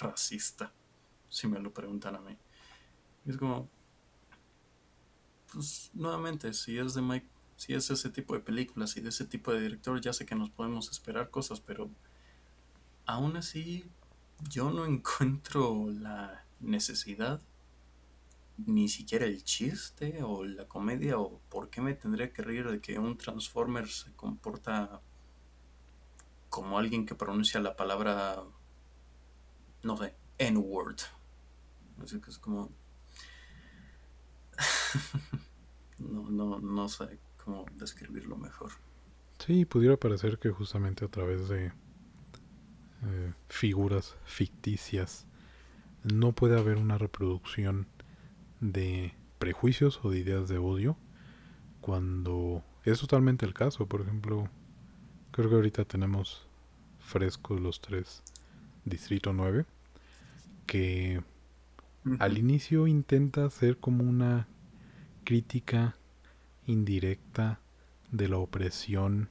[0.00, 0.72] racista,
[1.28, 2.36] si me lo preguntan a mí.
[3.26, 3.68] Es como,
[5.54, 7.26] pues nuevamente, si es de Mike,
[7.56, 10.34] si es ese tipo de películas y de ese tipo de director, ya sé que
[10.34, 11.88] nos podemos esperar cosas, pero
[13.06, 13.84] aún así
[14.50, 17.40] yo no encuentro la necesidad
[18.66, 22.80] ni siquiera el chiste o la comedia o por qué me tendría que reír de
[22.80, 25.00] que un Transformer se comporta
[26.50, 28.44] como alguien que pronuncia la palabra,
[29.82, 30.98] no sé, N-word.
[32.02, 32.70] Así que es como...
[35.98, 38.72] no, no, no sé cómo describirlo mejor.
[39.38, 45.26] Sí, pudiera parecer que justamente a través de eh, figuras ficticias
[46.02, 47.86] no puede haber una reproducción
[48.60, 50.96] de prejuicios o de ideas de odio
[51.80, 53.86] cuando es totalmente el caso.
[53.86, 54.48] Por ejemplo,
[55.32, 56.46] creo que ahorita tenemos
[57.00, 58.22] frescos los tres
[58.84, 59.66] Distrito 9
[60.66, 61.22] que
[62.18, 64.46] al inicio intenta ser como una
[65.24, 65.96] crítica
[66.66, 67.60] indirecta
[68.10, 69.30] de la opresión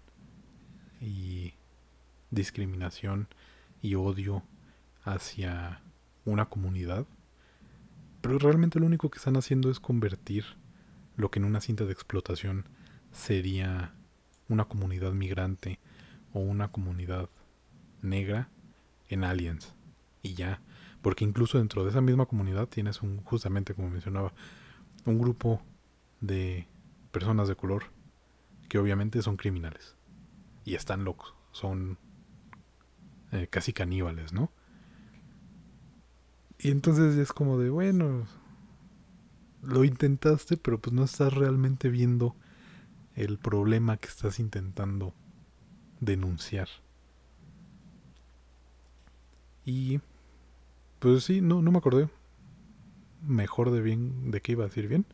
[1.00, 1.54] y
[2.32, 3.28] discriminación
[3.82, 4.44] y odio
[5.04, 5.82] hacia
[6.26, 7.06] una comunidad.
[8.22, 10.46] Pero realmente lo único que están haciendo es convertir
[11.16, 12.66] lo que en una cinta de explotación
[13.12, 13.94] sería
[14.50, 15.80] una comunidad migrante
[16.34, 17.30] o una comunidad
[18.02, 18.50] negra
[19.10, 19.74] en aliens.
[20.22, 20.62] Y ya.
[21.02, 24.34] Porque incluso dentro de esa misma comunidad tienes un, justamente como mencionaba,
[25.06, 25.62] un grupo
[26.24, 26.68] de
[27.12, 27.84] personas de color
[28.70, 29.98] que obviamente son criminales.
[30.64, 31.36] Y están locos.
[31.52, 32.00] Son
[33.32, 34.50] eh, casi caníbales, ¿no?
[36.58, 38.26] Y entonces es como de, bueno,
[39.62, 42.38] lo intentaste, pero pues no estás realmente viendo
[43.16, 45.14] el problema que estás intentando
[46.00, 46.70] denunciar.
[49.66, 50.00] Y
[51.00, 52.10] pues sí, no, no me acordé
[53.28, 55.06] mejor de bien de qué iba a decir bien,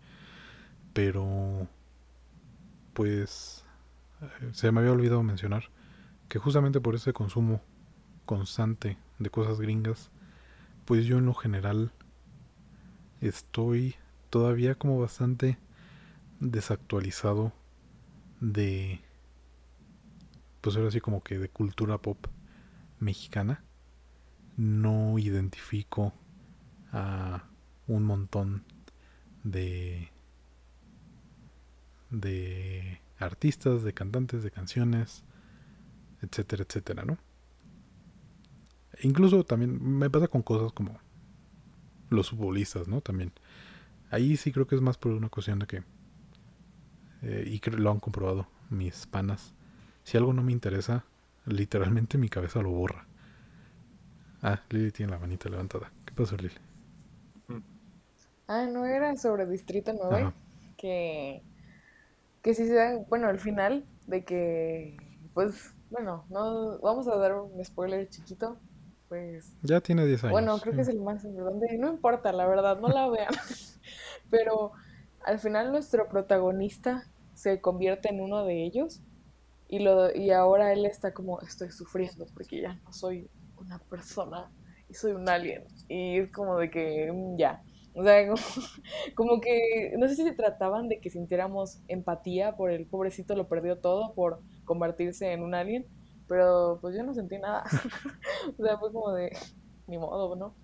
[1.01, 1.65] pero
[2.91, 3.63] pues
[4.51, 5.69] se me había olvidado mencionar
[6.27, 7.61] que justamente por ese consumo
[8.25, 10.11] constante de cosas gringas,
[10.83, 11.93] pues yo en lo general
[13.21, 13.95] estoy
[14.29, 15.57] todavía como bastante
[16.41, 17.53] desactualizado
[18.41, 18.99] de
[20.59, 22.27] pues ahora sí como que de cultura pop
[22.99, 23.63] mexicana.
[24.57, 26.11] No identifico
[26.91, 27.45] a
[27.87, 28.65] un montón
[29.45, 30.11] de
[32.09, 35.23] de artistas, de cantantes, de canciones,
[36.21, 37.17] etcétera, etcétera, ¿no?
[39.01, 40.97] incluso también me pasa con cosas como
[42.09, 43.01] los futbolistas, ¿no?
[43.01, 43.31] También.
[44.09, 45.83] Ahí sí creo que es más por una cuestión de que,
[47.21, 49.53] eh, y que lo han comprobado mis panas,
[50.03, 51.05] si algo no me interesa,
[51.45, 53.05] literalmente mi cabeza lo borra.
[54.41, 55.91] Ah, Lili tiene la manita levantada.
[56.05, 56.53] ¿Qué pasó, Lili?
[58.47, 60.31] Ah, no era sobre Distrito 9,
[60.77, 61.43] que,
[62.41, 64.97] que si se dan, bueno, al final de que,
[65.33, 68.57] pues, bueno, no vamos a dar un spoiler chiquito,
[69.07, 69.53] pues...
[69.63, 70.31] Ya tiene 10 años.
[70.31, 71.77] Bueno, creo que es el más importante.
[71.77, 73.33] No importa, la verdad, no la vean.
[74.29, 74.71] Pero
[75.25, 79.01] al final nuestro protagonista se convierte en uno de ellos
[79.67, 84.51] y, lo, y ahora él está como, estoy sufriendo porque ya no soy una persona
[84.89, 85.63] y soy un alien.
[85.87, 87.63] Y es como de que, mm, ya.
[87.99, 88.33] O sea,
[89.15, 93.49] como, que, no sé si se trataban de que sintiéramos empatía por el pobrecito, lo
[93.49, 95.85] perdió todo por convertirse en un alien,
[96.25, 97.63] pero pues yo no sentí nada.
[98.57, 99.31] o sea, fue como de,
[99.87, 100.55] ni modo, ¿no?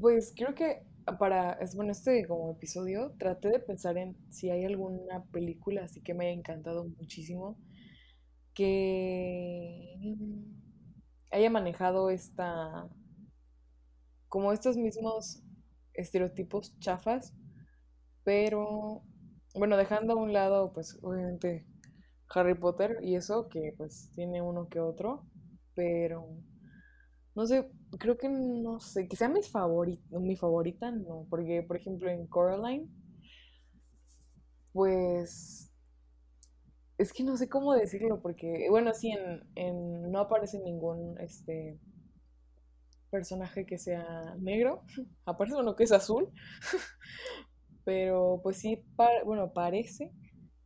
[0.00, 0.84] Pues creo que
[1.18, 6.14] para, bueno, este como episodio traté de pensar en si hay alguna película así que
[6.14, 7.56] me haya encantado muchísimo
[8.54, 10.16] que
[11.30, 12.88] haya manejado esta,
[14.28, 15.42] como estos mismos
[15.96, 17.34] estereotipos chafas,
[18.24, 19.02] pero
[19.54, 21.66] bueno, dejando a un lado, pues obviamente
[22.28, 25.26] Harry Potter y eso, que pues tiene uno que otro,
[25.74, 26.28] pero
[27.34, 29.50] no sé, creo que no sé, que sea mis
[30.10, 32.88] mi favorita, no, porque por ejemplo en Coraline,
[34.72, 35.72] pues
[36.98, 39.12] es que no sé cómo decirlo, porque bueno, sí,
[39.54, 41.78] en, no aparece ningún este
[43.16, 44.82] personaje que sea negro,
[45.24, 46.30] aparece uno que es azul,
[47.84, 48.84] pero pues sí,
[49.24, 50.12] bueno, parece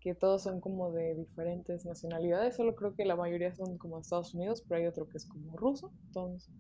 [0.00, 4.02] que todos son como de diferentes nacionalidades, solo creo que la mayoría son como de
[4.02, 6.52] Estados Unidos, pero hay otro que es como ruso, entonces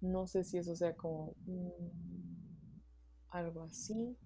[0.00, 2.78] no sé si eso sea como mm,
[3.30, 4.16] algo así.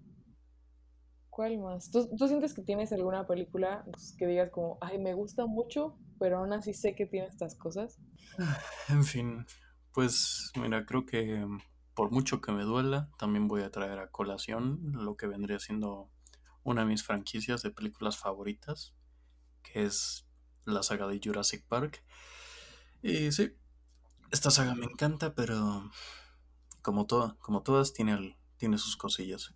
[1.29, 1.89] ¿Cuál más?
[1.91, 6.39] ¿Tú, sientes que tienes alguna película pues, que digas como, ay, me gusta mucho, pero
[6.39, 7.99] aún así sé que tiene estas cosas?
[8.89, 9.45] En fin,
[9.93, 11.45] pues mira, creo que
[11.93, 16.09] por mucho que me duela, también voy a traer a colación lo que vendría siendo
[16.63, 18.93] una de mis franquicias de películas favoritas,
[19.63, 20.25] que es
[20.65, 22.03] la saga de Jurassic Park.
[23.01, 23.55] Y sí,
[24.31, 25.89] esta saga me encanta, pero
[26.81, 27.07] como,
[27.39, 29.53] como todas tiene, tiene sus cosillas.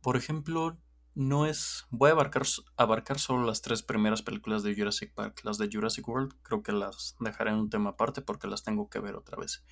[0.00, 0.78] Por ejemplo,
[1.14, 1.86] no es...
[1.90, 5.40] Voy a abarcar, solo las tres primeras películas de Jurassic Park.
[5.44, 8.88] Las de Jurassic World creo que las dejaré en un tema aparte porque las tengo
[8.88, 9.64] que ver otra vez.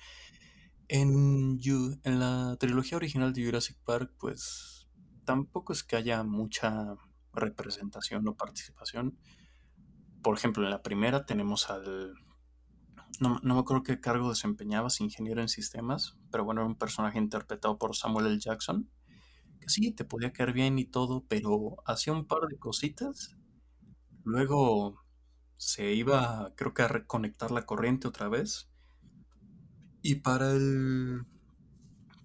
[0.87, 1.59] En,
[2.03, 4.87] la trilogía original de Jurassic Park, pues
[5.25, 6.95] tampoco es que haya mucha
[7.33, 9.17] representación o participación.
[10.21, 12.13] Por ejemplo, en la primera tenemos al...
[13.19, 17.77] No, me acuerdo qué cargo desempeñabas, ingeniero en sistemas, pero bueno, era un personaje interpretado
[17.77, 18.39] por Samuel L.
[18.39, 18.89] Jackson,
[19.63, 23.35] que sí, te podía caer bien y todo, pero hacía un par de cositas.
[24.23, 25.03] Luego
[25.57, 28.69] se iba, creo que a reconectar la corriente otra vez.
[30.01, 31.25] Y para el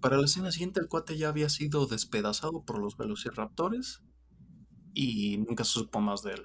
[0.01, 4.01] para la escena siguiente, el cuate ya había sido despedazado por los velociraptores
[4.93, 6.43] y nunca se supo más de él.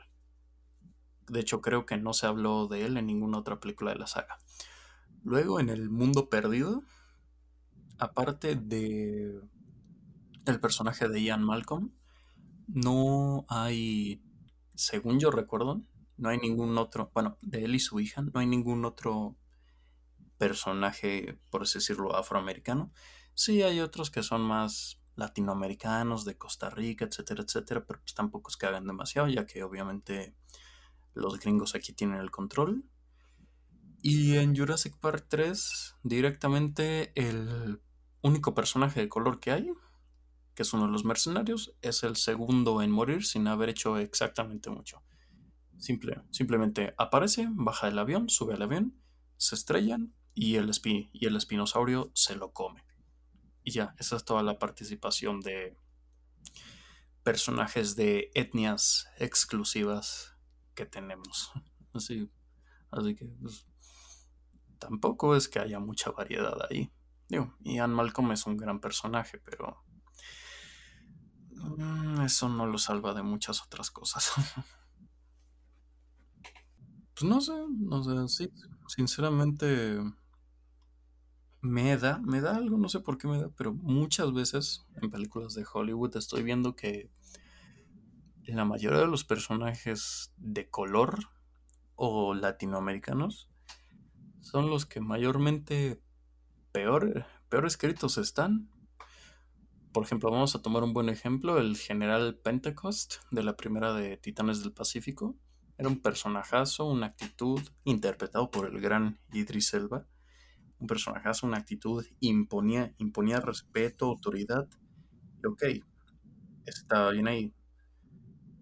[1.28, 4.06] De hecho, creo que no se habló de él en ninguna otra película de la
[4.08, 4.38] saga.
[5.22, 6.82] Luego, en El Mundo Perdido,
[7.98, 9.40] aparte de
[10.46, 11.92] el personaje de Ian Malcolm,
[12.66, 14.22] no hay,
[14.74, 15.82] según yo recuerdo,
[16.16, 19.36] no hay ningún otro, bueno, de él y su hija, no hay ningún otro
[20.38, 22.92] personaje, por así decirlo, afroamericano.
[23.34, 28.50] Sí hay otros que son más latinoamericanos, de Costa Rica, etcétera, etcétera, pero pues tampoco
[28.50, 30.34] es que hagan demasiado, ya que obviamente
[31.14, 32.84] los gringos aquí tienen el control.
[34.02, 37.80] Y en Jurassic Park 3, directamente el
[38.22, 39.70] único personaje de color que hay,
[40.54, 44.70] que es uno de los mercenarios, es el segundo en morir sin haber hecho exactamente
[44.70, 45.02] mucho.
[45.78, 49.00] Simple, simplemente aparece, baja del avión, sube al avión,
[49.36, 52.84] se estrellan y el, y el espinosaurio se lo come.
[53.64, 55.76] Y ya, esa es toda la participación de
[57.22, 60.36] personajes de etnias exclusivas
[60.74, 61.50] que tenemos.
[61.94, 62.28] Así,
[62.90, 63.68] así que pues,
[64.80, 66.92] tampoco es que haya mucha variedad ahí.
[67.28, 69.83] Digo, Ian Malcolm es un gran personaje, pero
[72.24, 74.32] eso no lo salva de muchas otras cosas.
[77.14, 78.50] pues no sé, no sé,
[78.88, 80.00] sinceramente
[81.60, 85.10] me da, me da algo, no sé por qué me da, pero muchas veces en
[85.10, 87.10] películas de Hollywood estoy viendo que
[88.46, 91.30] la mayoría de los personajes de color
[91.96, 93.48] o latinoamericanos
[94.40, 96.02] son los que mayormente
[96.72, 98.68] peor, peor escritos están.
[99.94, 104.16] Por ejemplo, vamos a tomar un buen ejemplo, el general Pentecost de la primera de
[104.16, 105.36] Titanes del Pacífico.
[105.78, 110.08] Era un personajazo, una actitud, interpretado por el gran Idris Elba,
[110.80, 114.68] un personajazo, una actitud, imponía, imponía respeto, autoridad.
[115.40, 115.62] Y ok,
[116.66, 117.54] estaba bien ahí.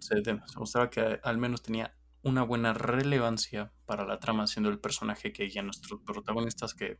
[0.01, 0.23] Se,
[0.59, 5.49] mostraba que al menos tenía una buena relevancia para la trama, siendo el personaje que
[5.49, 6.99] ya nuestros protagonistas, que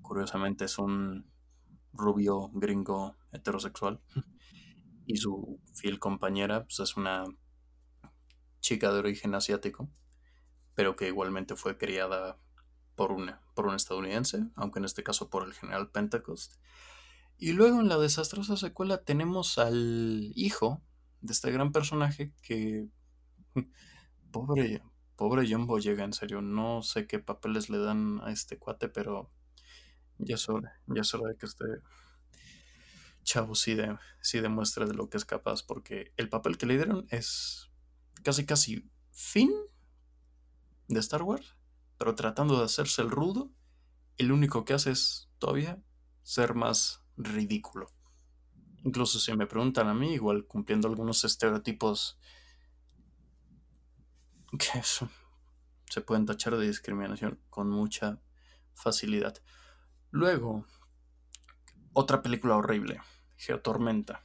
[0.00, 1.26] curiosamente es un
[1.98, 4.00] rubio gringo heterosexual,
[5.04, 7.24] y su fiel compañera pues, es una
[8.60, 9.88] chica de origen asiático,
[10.74, 12.38] pero que igualmente fue criada
[12.94, 16.54] por, una, por un estadounidense, aunque en este caso por el general Pentecost.
[17.38, 20.82] Y luego en la desastrosa secuela tenemos al hijo
[21.20, 22.88] de este gran personaje que...
[24.30, 24.82] Pobre,
[25.16, 26.42] pobre John Boyega, en serio.
[26.42, 29.30] No sé qué papeles le dan a este cuate, pero
[30.18, 31.64] ya es hora, ya es hora de que este
[33.22, 36.76] chavo sí, de, sí demuestre de lo que es capaz, porque el papel que le
[36.76, 37.70] dieron es
[38.22, 39.50] casi casi fin
[40.88, 41.58] de Star Wars
[41.98, 43.50] pero tratando de hacerse el rudo,
[44.16, 45.82] el único que hace es todavía
[46.22, 47.92] ser más ridículo.
[48.84, 52.18] Incluso si me preguntan a mí, igual cumpliendo algunos estereotipos
[54.58, 54.82] que
[55.90, 58.22] se pueden tachar de discriminación con mucha
[58.74, 59.36] facilidad.
[60.10, 60.64] Luego,
[61.92, 63.00] otra película horrible,
[63.36, 64.24] Geotormenta.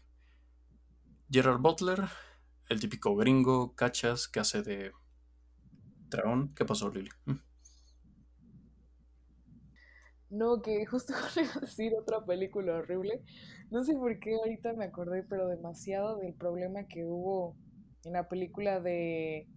[1.30, 2.06] Gerard Butler,
[2.70, 4.92] el típico gringo, cachas, que hace de
[6.10, 6.54] dragón.
[6.56, 7.10] ¿Qué pasó, Lily?
[7.26, 7.34] ¿Mm?
[10.30, 13.22] No, que justo iba decir otra película horrible.
[13.70, 17.58] No sé por qué ahorita me acordé, pero demasiado del problema que hubo
[18.06, 19.48] en la película de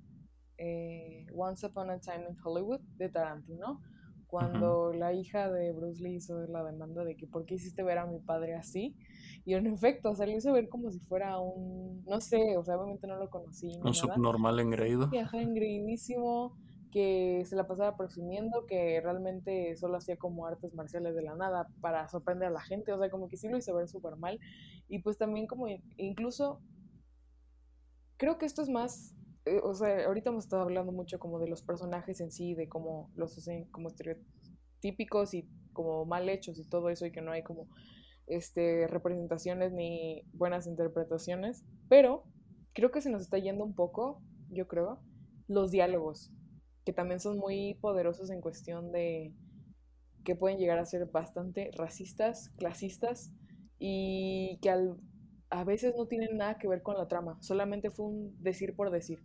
[0.59, 3.81] eh, Once Upon a Time in Hollywood de Tarantino,
[4.27, 7.99] cuando la hija de Bruce Lee hizo la demanda de que por qué hiciste ver
[7.99, 8.97] a mi padre así.
[9.45, 12.65] Y en efecto, o sea, lo hizo ver como si fuera un, no sé, o
[12.65, 13.79] sea, obviamente no lo conocí.
[13.85, 15.09] Un subnormal engreído.
[15.09, 16.57] Viaja engreidísimo
[16.91, 21.69] que se la pasaba presumiendo, que realmente solo hacía como artes marciales de la nada
[21.81, 24.41] para sorprender a la gente, o sea, como que sí lo hizo ver súper mal.
[24.89, 25.67] Y pues también como
[25.97, 26.61] incluso,
[28.17, 29.15] creo que esto es más,
[29.47, 32.69] eh, o sea, ahorita hemos estado hablando mucho como de los personajes en sí, de
[32.69, 37.31] cómo los hacen como estereotípicos y como mal hechos y todo eso, y que no
[37.31, 37.69] hay como
[38.27, 42.25] este, representaciones ni buenas interpretaciones, pero
[42.73, 44.21] creo que se nos está yendo un poco,
[44.51, 45.01] yo creo,
[45.49, 46.33] los diálogos
[46.85, 49.33] que también son muy poderosos en cuestión de
[50.25, 53.33] que pueden llegar a ser bastante racistas, clasistas
[53.79, 54.71] y que
[55.51, 58.91] a veces no tienen nada que ver con la trama, solamente fue un decir por
[58.91, 59.21] decir,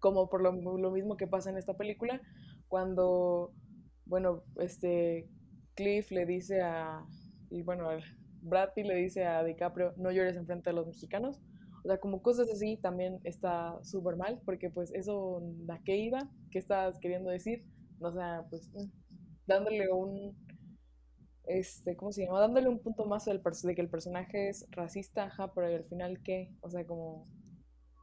[0.00, 0.52] como por lo,
[0.90, 2.20] mismo que pasa en esta película,
[2.68, 3.52] cuando,
[4.06, 5.28] bueno, este
[5.74, 7.04] Cliff le dice a,
[7.50, 7.88] y bueno,
[8.42, 11.40] Brad Pitt le dice a DiCaprio, no llores enfrente de los mexicanos,
[11.84, 16.28] o sea, como cosas así también está súper mal, porque pues eso, ¿a qué iba?
[16.50, 17.64] ¿Qué estás queriendo decir?
[18.00, 18.90] O sea, pues mm,
[19.46, 20.36] dándole un,
[21.46, 22.40] este, ¿cómo se llama?
[22.40, 26.22] Dándole un punto más del de que el personaje es racista, ajá, pero al final,
[26.22, 26.52] ¿qué?
[26.60, 27.26] O sea, como,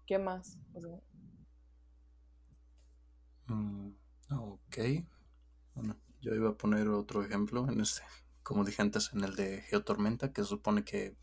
[0.07, 0.57] ¿qué más?
[0.73, 0.99] O sea,
[3.47, 3.89] Mm,
[4.31, 4.77] ok.
[5.75, 8.01] Bueno, yo iba a poner otro ejemplo en este,
[8.43, 11.15] como dije antes, en el de Geotormenta, que supone que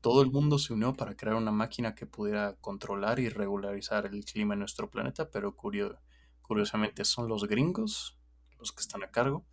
[0.00, 4.24] todo el mundo se unió para crear una máquina que pudiera controlar y regularizar el
[4.24, 5.56] clima en nuestro planeta, pero
[6.42, 8.18] curiosamente son los gringos
[8.58, 9.46] los que están a cargo.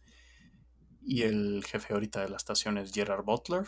[1.02, 3.68] Y el jefe ahorita de la estación es Gerard Butler.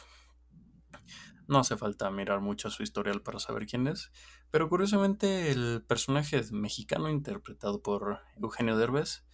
[1.49, 4.11] No hace falta mirar mucho su historial para saber quién es,
[4.51, 9.25] pero curiosamente el personaje mexicano interpretado por Eugenio Derbez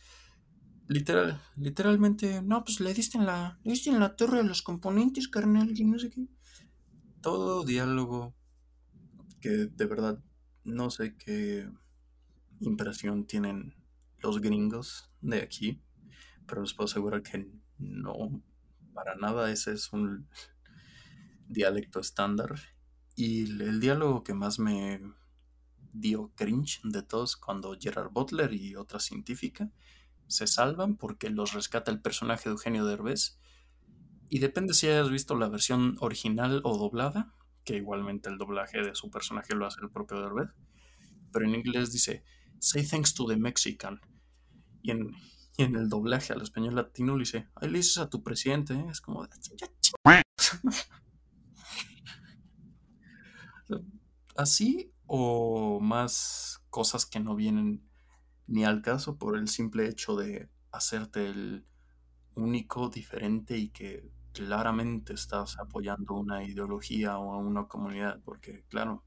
[0.88, 4.62] literal, literalmente, no, pues le diste en la, le diste en la torre a los
[4.62, 6.28] componentes, carnal, y no sé qué
[7.26, 8.36] todo diálogo
[9.42, 10.24] que de verdad
[10.64, 11.68] no sé qué
[12.60, 13.74] impresión tienen
[14.20, 15.82] los gringos de aquí,
[16.46, 17.50] pero les puedo asegurar que
[17.80, 18.44] no,
[18.94, 20.30] para nada ese es un
[21.48, 22.56] dialecto estándar.
[23.16, 25.02] Y el diálogo que más me
[25.94, 29.72] dio cringe de todos cuando Gerard Butler y otra científica
[30.28, 33.38] se salvan porque los rescata el personaje de Eugenio Derbez
[34.30, 37.34] y depende si hayas visto la versión original o doblada,
[37.64, 40.50] que igualmente el doblaje de su personaje lo hace el propio Derbez.
[41.32, 42.24] Pero en inglés dice,
[42.60, 44.02] say thanks to the Mexican.
[44.82, 45.12] Y en,
[45.58, 48.74] en el doblaje al español latino le dice, ahí le dices a tu presidente.
[48.74, 48.86] ¿eh?
[48.90, 49.28] Es como,
[54.36, 57.88] así o más cosas que no vienen
[58.48, 61.66] ni al caso por el simple hecho de hacerte el
[62.36, 69.04] único, diferente y que claramente estás apoyando una ideología o a una comunidad, porque claro,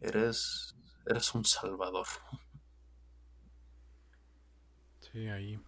[0.00, 0.76] eres,
[1.06, 2.06] eres un salvador.
[5.00, 5.58] Sí, ahí.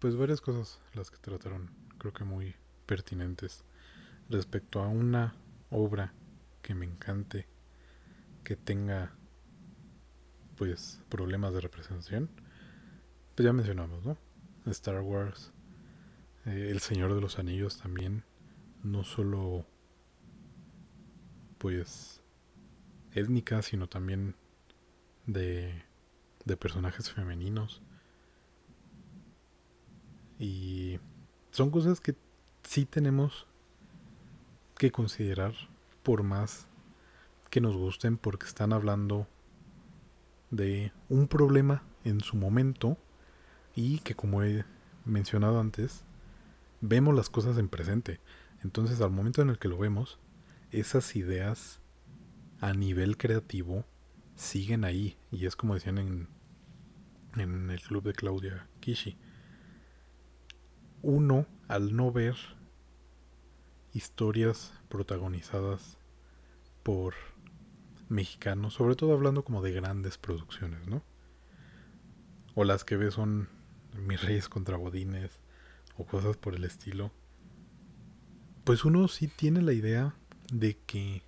[0.00, 2.56] Pues varias cosas las que trataron, creo que muy
[2.86, 3.64] pertinentes
[4.28, 5.36] respecto a una
[5.70, 6.12] obra
[6.62, 7.46] que me encante,
[8.44, 9.12] que tenga
[10.56, 12.30] pues problemas de representación.
[13.34, 14.16] Pues ya mencionamos, ¿no?
[14.66, 15.52] Star Wars,
[16.46, 18.24] eh, El Señor de los Anillos también,
[18.82, 19.66] no solo
[21.58, 22.20] pues
[23.12, 24.34] étnica, sino también
[25.26, 25.82] de,
[26.44, 27.82] de personajes femeninos.
[30.38, 30.98] Y
[31.50, 32.16] son cosas que
[32.64, 33.46] sí tenemos
[34.76, 35.54] que considerar
[36.02, 36.66] por más
[37.50, 39.28] que nos gusten porque están hablando
[40.50, 42.96] de un problema en su momento
[43.74, 44.64] y que como he
[45.04, 46.04] mencionado antes
[46.80, 48.20] vemos las cosas en presente.
[48.62, 50.18] Entonces al momento en el que lo vemos,
[50.70, 51.80] esas ideas
[52.60, 53.84] a nivel creativo
[54.34, 55.16] siguen ahí.
[55.30, 56.28] Y es como decían en,
[57.36, 59.16] en el club de Claudia Kishi.
[61.02, 62.36] Uno, al no ver
[63.92, 65.98] historias protagonizadas
[66.82, 67.14] por
[68.08, 71.02] mexicanos, sobre todo hablando como de grandes producciones, ¿no?
[72.54, 73.48] O las que ve son
[73.96, 75.38] Mis Reyes contra Bodines,
[75.96, 77.10] o cosas por el estilo,
[78.64, 80.14] pues uno sí tiene la idea
[80.52, 81.22] de que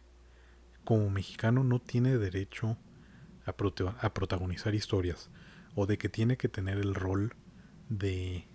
[0.85, 2.77] como mexicano no tiene derecho
[3.47, 5.31] a, a protagonizar historias
[5.75, 7.35] o de que tiene que tener el rol
[7.89, 8.47] de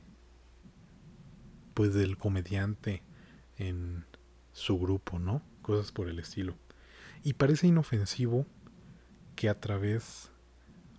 [1.74, 3.04] pues del comediante
[3.60, 4.06] en
[4.54, 5.44] su grupo, ¿no?
[5.62, 6.56] Cosas por el estilo.
[7.24, 8.46] Y parece inofensivo
[9.36, 10.32] que a través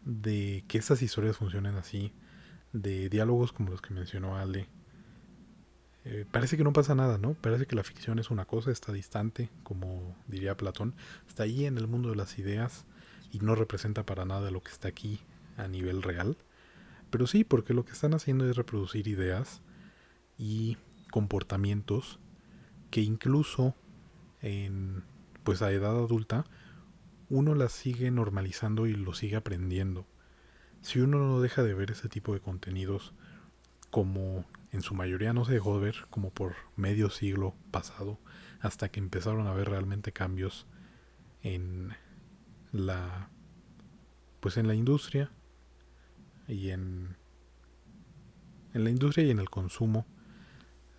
[0.04, 2.12] de que esas historias funcionen así,
[2.72, 4.68] de diálogos como los que mencionó Ale,
[6.04, 7.34] eh, parece que no pasa nada, ¿no?
[7.34, 10.94] Parece que la ficción es una cosa, está distante, como diría Platón,
[11.28, 12.84] está ahí en el mundo de las ideas
[13.32, 15.20] y no representa para nada lo que está aquí
[15.56, 16.38] a nivel real.
[17.10, 19.60] Pero sí, porque lo que están haciendo es reproducir ideas
[20.38, 20.78] y
[21.10, 22.18] comportamientos
[22.90, 23.74] que incluso
[24.42, 25.02] en
[25.44, 26.44] pues a edad adulta
[27.28, 30.06] uno las sigue normalizando y lo sigue aprendiendo.
[30.82, 33.12] Si uno no deja de ver ese tipo de contenidos
[33.90, 38.18] como en su mayoría no se dejó de ver como por medio siglo pasado,
[38.60, 40.66] hasta que empezaron a ver realmente cambios
[41.42, 41.92] en
[42.72, 43.30] la
[44.40, 45.30] pues en la industria
[46.48, 47.16] y en
[48.74, 50.06] en la industria y en el consumo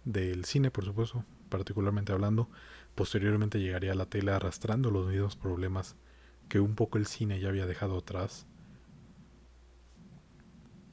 [0.03, 2.49] del cine, por supuesto, particularmente hablando,
[2.95, 5.95] posteriormente llegaría a la tele arrastrando los mismos problemas
[6.49, 8.47] que un poco el cine ya había dejado atrás.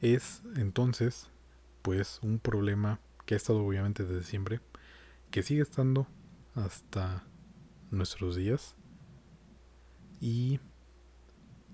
[0.02, 1.30] Es entonces
[1.80, 4.61] pues un problema que ha estado obviamente desde siempre,
[5.30, 6.06] que sigue estando
[6.54, 7.24] hasta
[7.90, 8.76] nuestros días
[10.20, 10.61] y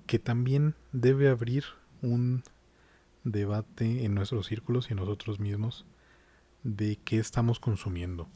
[0.07, 1.65] que también debe abrir
[2.03, 2.43] un
[3.25, 5.87] debate en nuestros círculos y en nosotros mismos
[6.63, 8.29] de qué estamos consumiendo.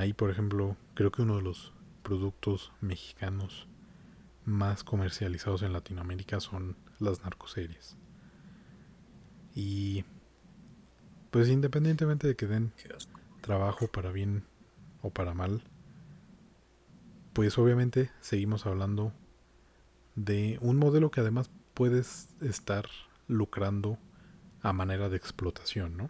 [0.00, 3.68] Ahí, por ejemplo, creo que uno de los productos mexicanos
[4.46, 7.98] más comercializados en Latinoamérica son las narcoseries.
[9.54, 10.06] Y
[11.30, 12.72] pues independientemente de que den
[13.42, 14.44] trabajo para bien
[15.02, 15.62] o para mal,
[17.34, 19.12] pues obviamente seguimos hablando
[20.14, 22.86] de un modelo que además puedes estar
[23.28, 23.98] lucrando
[24.62, 26.08] a manera de explotación, ¿no?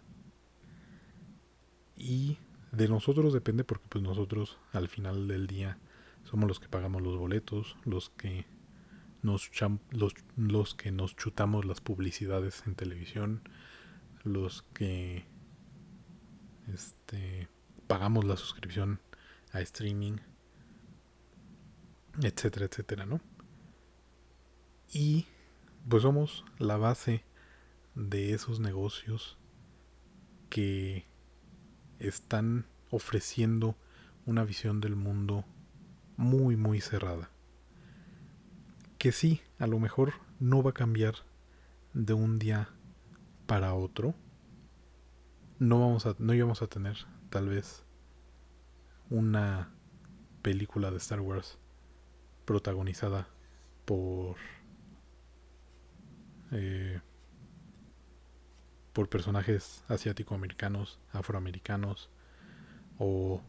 [1.97, 2.37] Y
[2.71, 5.77] de nosotros depende porque pues nosotros al final del día
[6.23, 8.45] somos los que pagamos los boletos, los que
[9.21, 9.51] nos
[9.91, 13.41] los, los que nos chutamos las publicidades en televisión,
[14.23, 15.25] los que
[16.73, 17.49] este
[17.87, 19.01] pagamos la suscripción
[19.51, 20.17] a streaming,
[22.21, 23.19] etcétera, etcétera, ¿no?
[24.93, 25.27] Y
[25.89, 27.25] pues somos la base
[27.95, 29.37] de esos negocios
[30.49, 31.05] que
[32.07, 33.75] están ofreciendo
[34.25, 35.45] una visión del mundo
[36.17, 37.29] muy muy cerrada.
[38.97, 41.15] Que sí, a lo mejor no va a cambiar
[41.93, 42.69] de un día
[43.47, 44.15] para otro.
[45.59, 46.97] No vamos a no íbamos a tener
[47.29, 47.83] tal vez
[49.09, 49.71] una
[50.41, 51.57] película de Star Wars
[52.45, 53.27] protagonizada
[53.85, 54.37] por
[56.51, 56.99] eh,
[58.93, 62.09] por personajes asiático-americanos, afroamericanos
[62.97, 63.41] o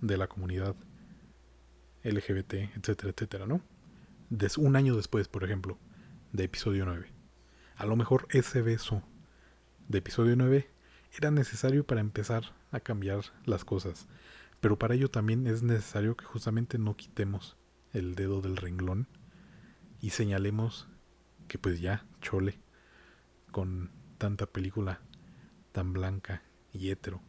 [0.00, 0.76] de la comunidad
[2.04, 3.60] LGBT, etcétera, etcétera, ¿no?
[4.30, 5.78] Des un año después, por ejemplo,
[6.32, 7.06] de episodio 9.
[7.76, 9.02] A lo mejor ese beso
[9.88, 10.68] de episodio 9
[11.16, 14.06] era necesario para empezar a cambiar las cosas,
[14.60, 17.56] pero para ello también es necesario que justamente no quitemos
[17.92, 19.08] el dedo del renglón
[20.00, 20.88] y señalemos
[21.48, 22.58] que pues ya, chole,
[23.50, 25.00] con tanta película
[25.72, 26.42] tan blanca
[26.72, 27.20] y hetero.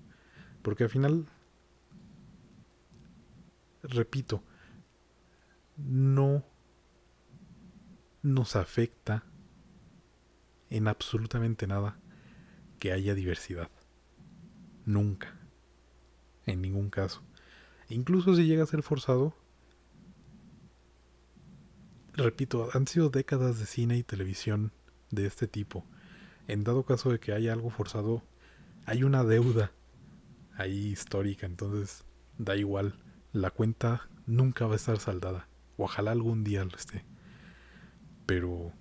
[0.61, 1.27] Porque al final,
[3.83, 4.43] repito,
[5.77, 6.43] no
[8.21, 9.23] nos afecta
[10.69, 11.99] en absolutamente nada
[12.79, 13.69] que haya diversidad.
[14.85, 15.33] Nunca.
[16.45, 17.21] En ningún caso.
[17.89, 19.33] Incluso si llega a ser forzado,
[22.13, 24.71] repito, han sido décadas de cine y televisión
[25.11, 25.85] de este tipo.
[26.47, 28.23] En dado caso de que haya algo forzado,
[28.85, 29.71] hay una deuda
[30.55, 32.05] ahí histórica, entonces
[32.37, 32.95] da igual.
[33.33, 35.47] La cuenta nunca va a estar saldada.
[35.77, 37.05] Ojalá algún día lo esté.
[38.25, 38.71] Pero...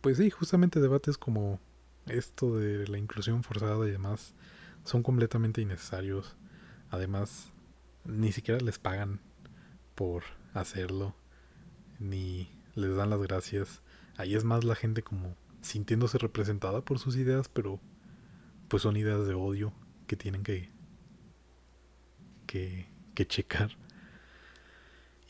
[0.00, 1.60] Pues sí, justamente debates como
[2.06, 4.34] esto de la inclusión forzada y demás
[4.84, 6.36] son completamente innecesarios.
[6.90, 7.52] Además,
[8.04, 9.20] ni siquiera les pagan
[9.94, 10.22] por
[10.54, 11.14] hacerlo,
[11.98, 13.82] ni les dan las gracias.
[14.20, 17.80] Ahí es más la gente como sintiéndose representada por sus ideas, pero
[18.68, 19.72] pues son ideas de odio
[20.06, 20.68] que tienen que,
[22.46, 23.70] que, que checar.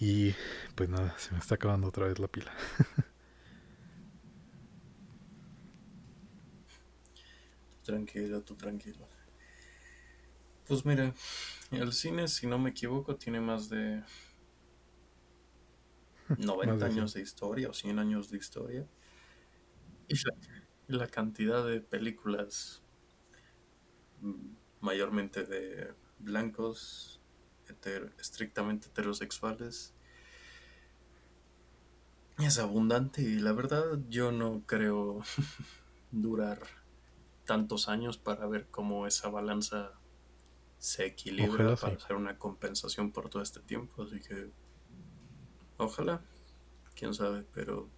[0.00, 0.34] Y
[0.74, 2.52] pues nada, se me está acabando otra vez la pila.
[7.84, 9.06] tranquilo, tú tranquilo.
[10.66, 11.14] Pues mira,
[11.70, 14.02] el cine, si no me equivoco, tiene más de
[16.38, 18.86] 90 años de historia o 100 años de historia.
[20.08, 20.14] Y
[20.88, 22.82] la, cantidad de películas
[24.20, 27.20] mm, mayormente de blancos,
[28.18, 29.94] estrictamente heterosexuales,
[32.38, 33.22] es abundante.
[33.22, 35.20] Y la verdad yo no creo
[36.10, 36.60] durar
[37.44, 39.92] tantos años para ver cómo esa balanza
[40.78, 44.50] se equilibra para hacer una compensación por todo este tiempo, así que
[45.82, 46.20] Ojalá,
[46.94, 47.88] quién sabe, pero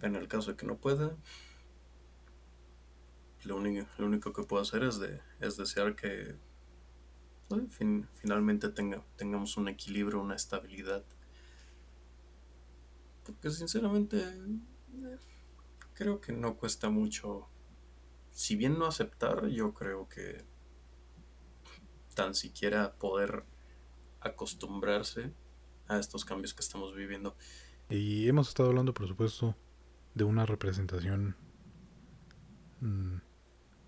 [0.00, 1.14] en el caso de que no pueda,
[3.44, 6.38] lo único, que puedo hacer es, de, es desear que
[8.14, 11.04] finalmente tenga, tengamos un equilibrio, una estabilidad.
[13.22, 14.24] Porque sinceramente
[15.92, 17.46] creo que no cuesta mucho,
[18.30, 20.46] si bien no aceptar, yo creo que
[22.14, 23.44] tan siquiera poder
[24.20, 25.34] acostumbrarse
[25.90, 27.36] a estos cambios que estamos viviendo.
[27.88, 29.56] Y hemos estado hablando, por supuesto,
[30.14, 31.36] de una representación
[32.80, 33.16] mm,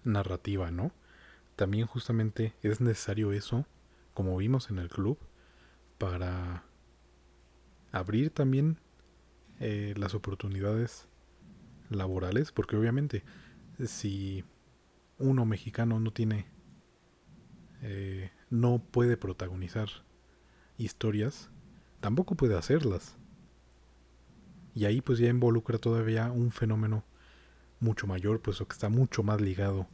[0.04, 0.92] narrativa, ¿no?
[1.56, 3.66] También justamente es necesario eso,
[4.14, 5.18] como vimos en el club,
[5.98, 6.64] para
[7.92, 8.78] abrir también
[9.60, 11.06] eh, las oportunidades
[11.88, 13.22] laborales, porque obviamente
[13.86, 14.44] si
[15.18, 16.46] uno mexicano no tiene,
[17.82, 19.88] eh, no puede protagonizar
[20.78, 21.50] historias,
[22.02, 23.16] tampoco puede hacerlas.
[24.74, 27.04] Y ahí pues ya involucra todavía un fenómeno
[27.80, 29.86] mucho mayor, pues que está mucho más ligado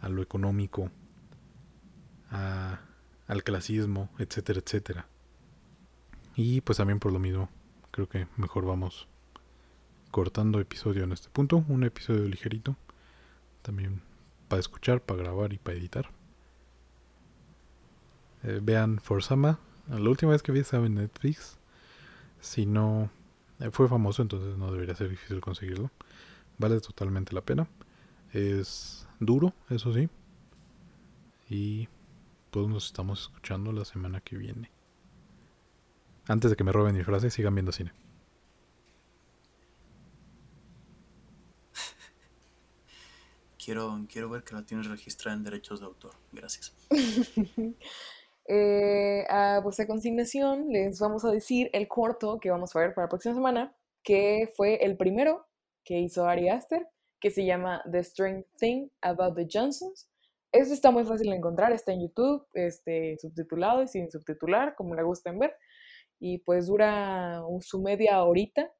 [0.00, 0.90] a lo económico,
[2.30, 5.06] al clasismo, etcétera, etcétera.
[6.34, 7.48] Y pues también por lo mismo
[7.90, 9.06] creo que mejor vamos
[10.10, 11.64] cortando episodio en este punto.
[11.68, 12.76] Un episodio ligerito.
[13.62, 14.02] También
[14.48, 16.10] para escuchar, para grabar y para editar.
[18.42, 19.60] Eh, vean Forsama.
[19.88, 21.58] La última vez que vi estaba en Netflix.
[22.40, 23.10] Si no
[23.60, 25.90] eh, fue famoso, entonces no debería ser difícil conseguirlo.
[26.58, 27.68] Vale totalmente la pena.
[28.32, 30.08] Es duro, eso sí.
[31.48, 31.88] Y
[32.50, 34.70] pues nos estamos escuchando la semana que viene.
[36.26, 37.92] Antes de que me roben mi frase, sigan viendo cine.
[43.62, 46.14] Quiero, quiero ver que la tienes registrada en derechos de autor.
[46.32, 46.74] Gracias.
[48.46, 53.06] Eh, a vuestra consignación les vamos a decir el corto que vamos a ver para
[53.06, 55.46] la próxima semana, que fue el primero
[55.84, 56.86] que hizo Ari Aster,
[57.20, 60.10] que se llama The Strange Thing About the Johnsons.
[60.52, 64.94] Eso está muy fácil de encontrar, está en YouTube, este, subtitulado y sin subtitular, como
[64.94, 65.56] le gusten ver.
[66.20, 68.72] Y pues dura su media horita,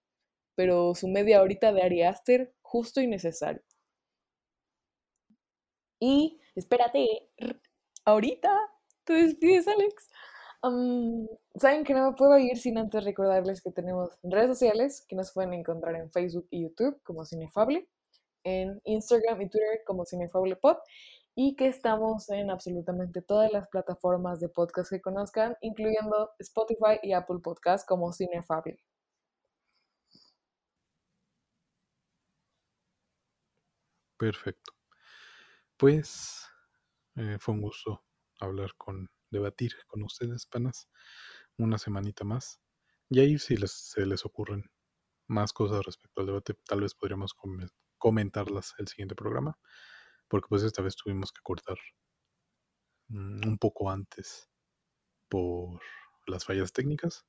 [0.55, 3.63] pero su media horita de Ari Aster, justo y necesario.
[6.01, 7.31] Y espérate,
[8.05, 8.51] ahorita
[9.07, 10.11] te despides, Alex.
[11.57, 15.33] Saben que no me puedo ir sin antes recordarles que tenemos redes sociales que nos
[15.33, 17.89] pueden encontrar en Facebook y YouTube como Cinefable,
[18.45, 20.79] en Instagram y Twitter como CinefablePod
[21.35, 27.13] y que estamos en absolutamente todas las plataformas de podcast que conozcan, incluyendo Spotify y
[27.13, 28.79] Apple Podcast como Cinefable.
[34.17, 34.73] Perfecto.
[35.77, 36.49] Pues
[37.17, 38.03] eh, fue un gusto
[38.41, 40.89] hablar con, debatir con ustedes, panas,
[41.59, 42.61] una semanita más.
[43.11, 44.71] Y ahí si les, se les ocurren
[45.27, 47.35] más cosas respecto al debate, tal vez podríamos
[47.99, 49.59] comentarlas el siguiente programa,
[50.29, 51.79] porque pues esta vez tuvimos que cortar
[53.09, 54.49] mm, un poco antes
[55.29, 55.81] por
[56.27, 57.25] las fallas técnicas.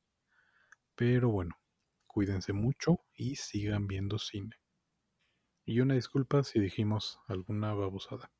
[0.95, 1.55] Pero bueno,
[2.07, 4.55] cuídense mucho y sigan viendo cine.
[5.65, 8.31] Y una disculpa si dijimos alguna babosada.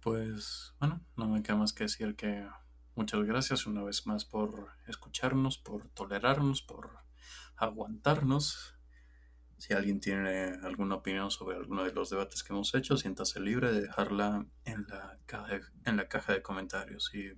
[0.00, 2.48] Pues bueno, no me queda más que decir que
[2.94, 6.90] muchas gracias una vez más por escucharnos, por tolerarnos, por
[7.56, 8.76] aguantarnos.
[9.58, 13.74] Si alguien tiene alguna opinión sobre alguno de los debates que hemos hecho, siéntase libre
[13.74, 17.12] de dejarla en la caja, en la caja de comentarios.
[17.12, 17.34] Y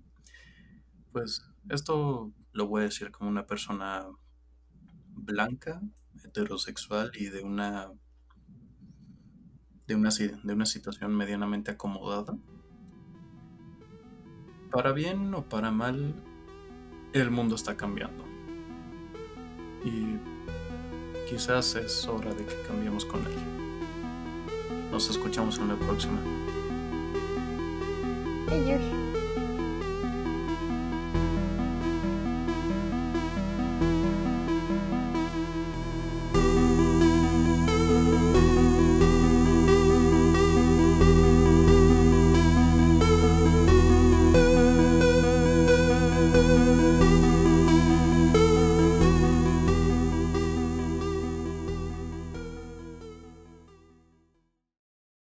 [1.10, 4.06] pues esto lo voy a decir como una persona
[5.08, 5.82] blanca,
[6.24, 7.90] heterosexual y de una
[9.88, 12.38] de una, de una situación medianamente acomodada
[14.72, 16.14] para bien o para mal,
[17.12, 18.24] el mundo está cambiando.
[19.84, 20.16] Y
[21.28, 24.90] quizás es hora de que cambiemos con él.
[24.90, 26.20] Nos escuchamos en la próxima.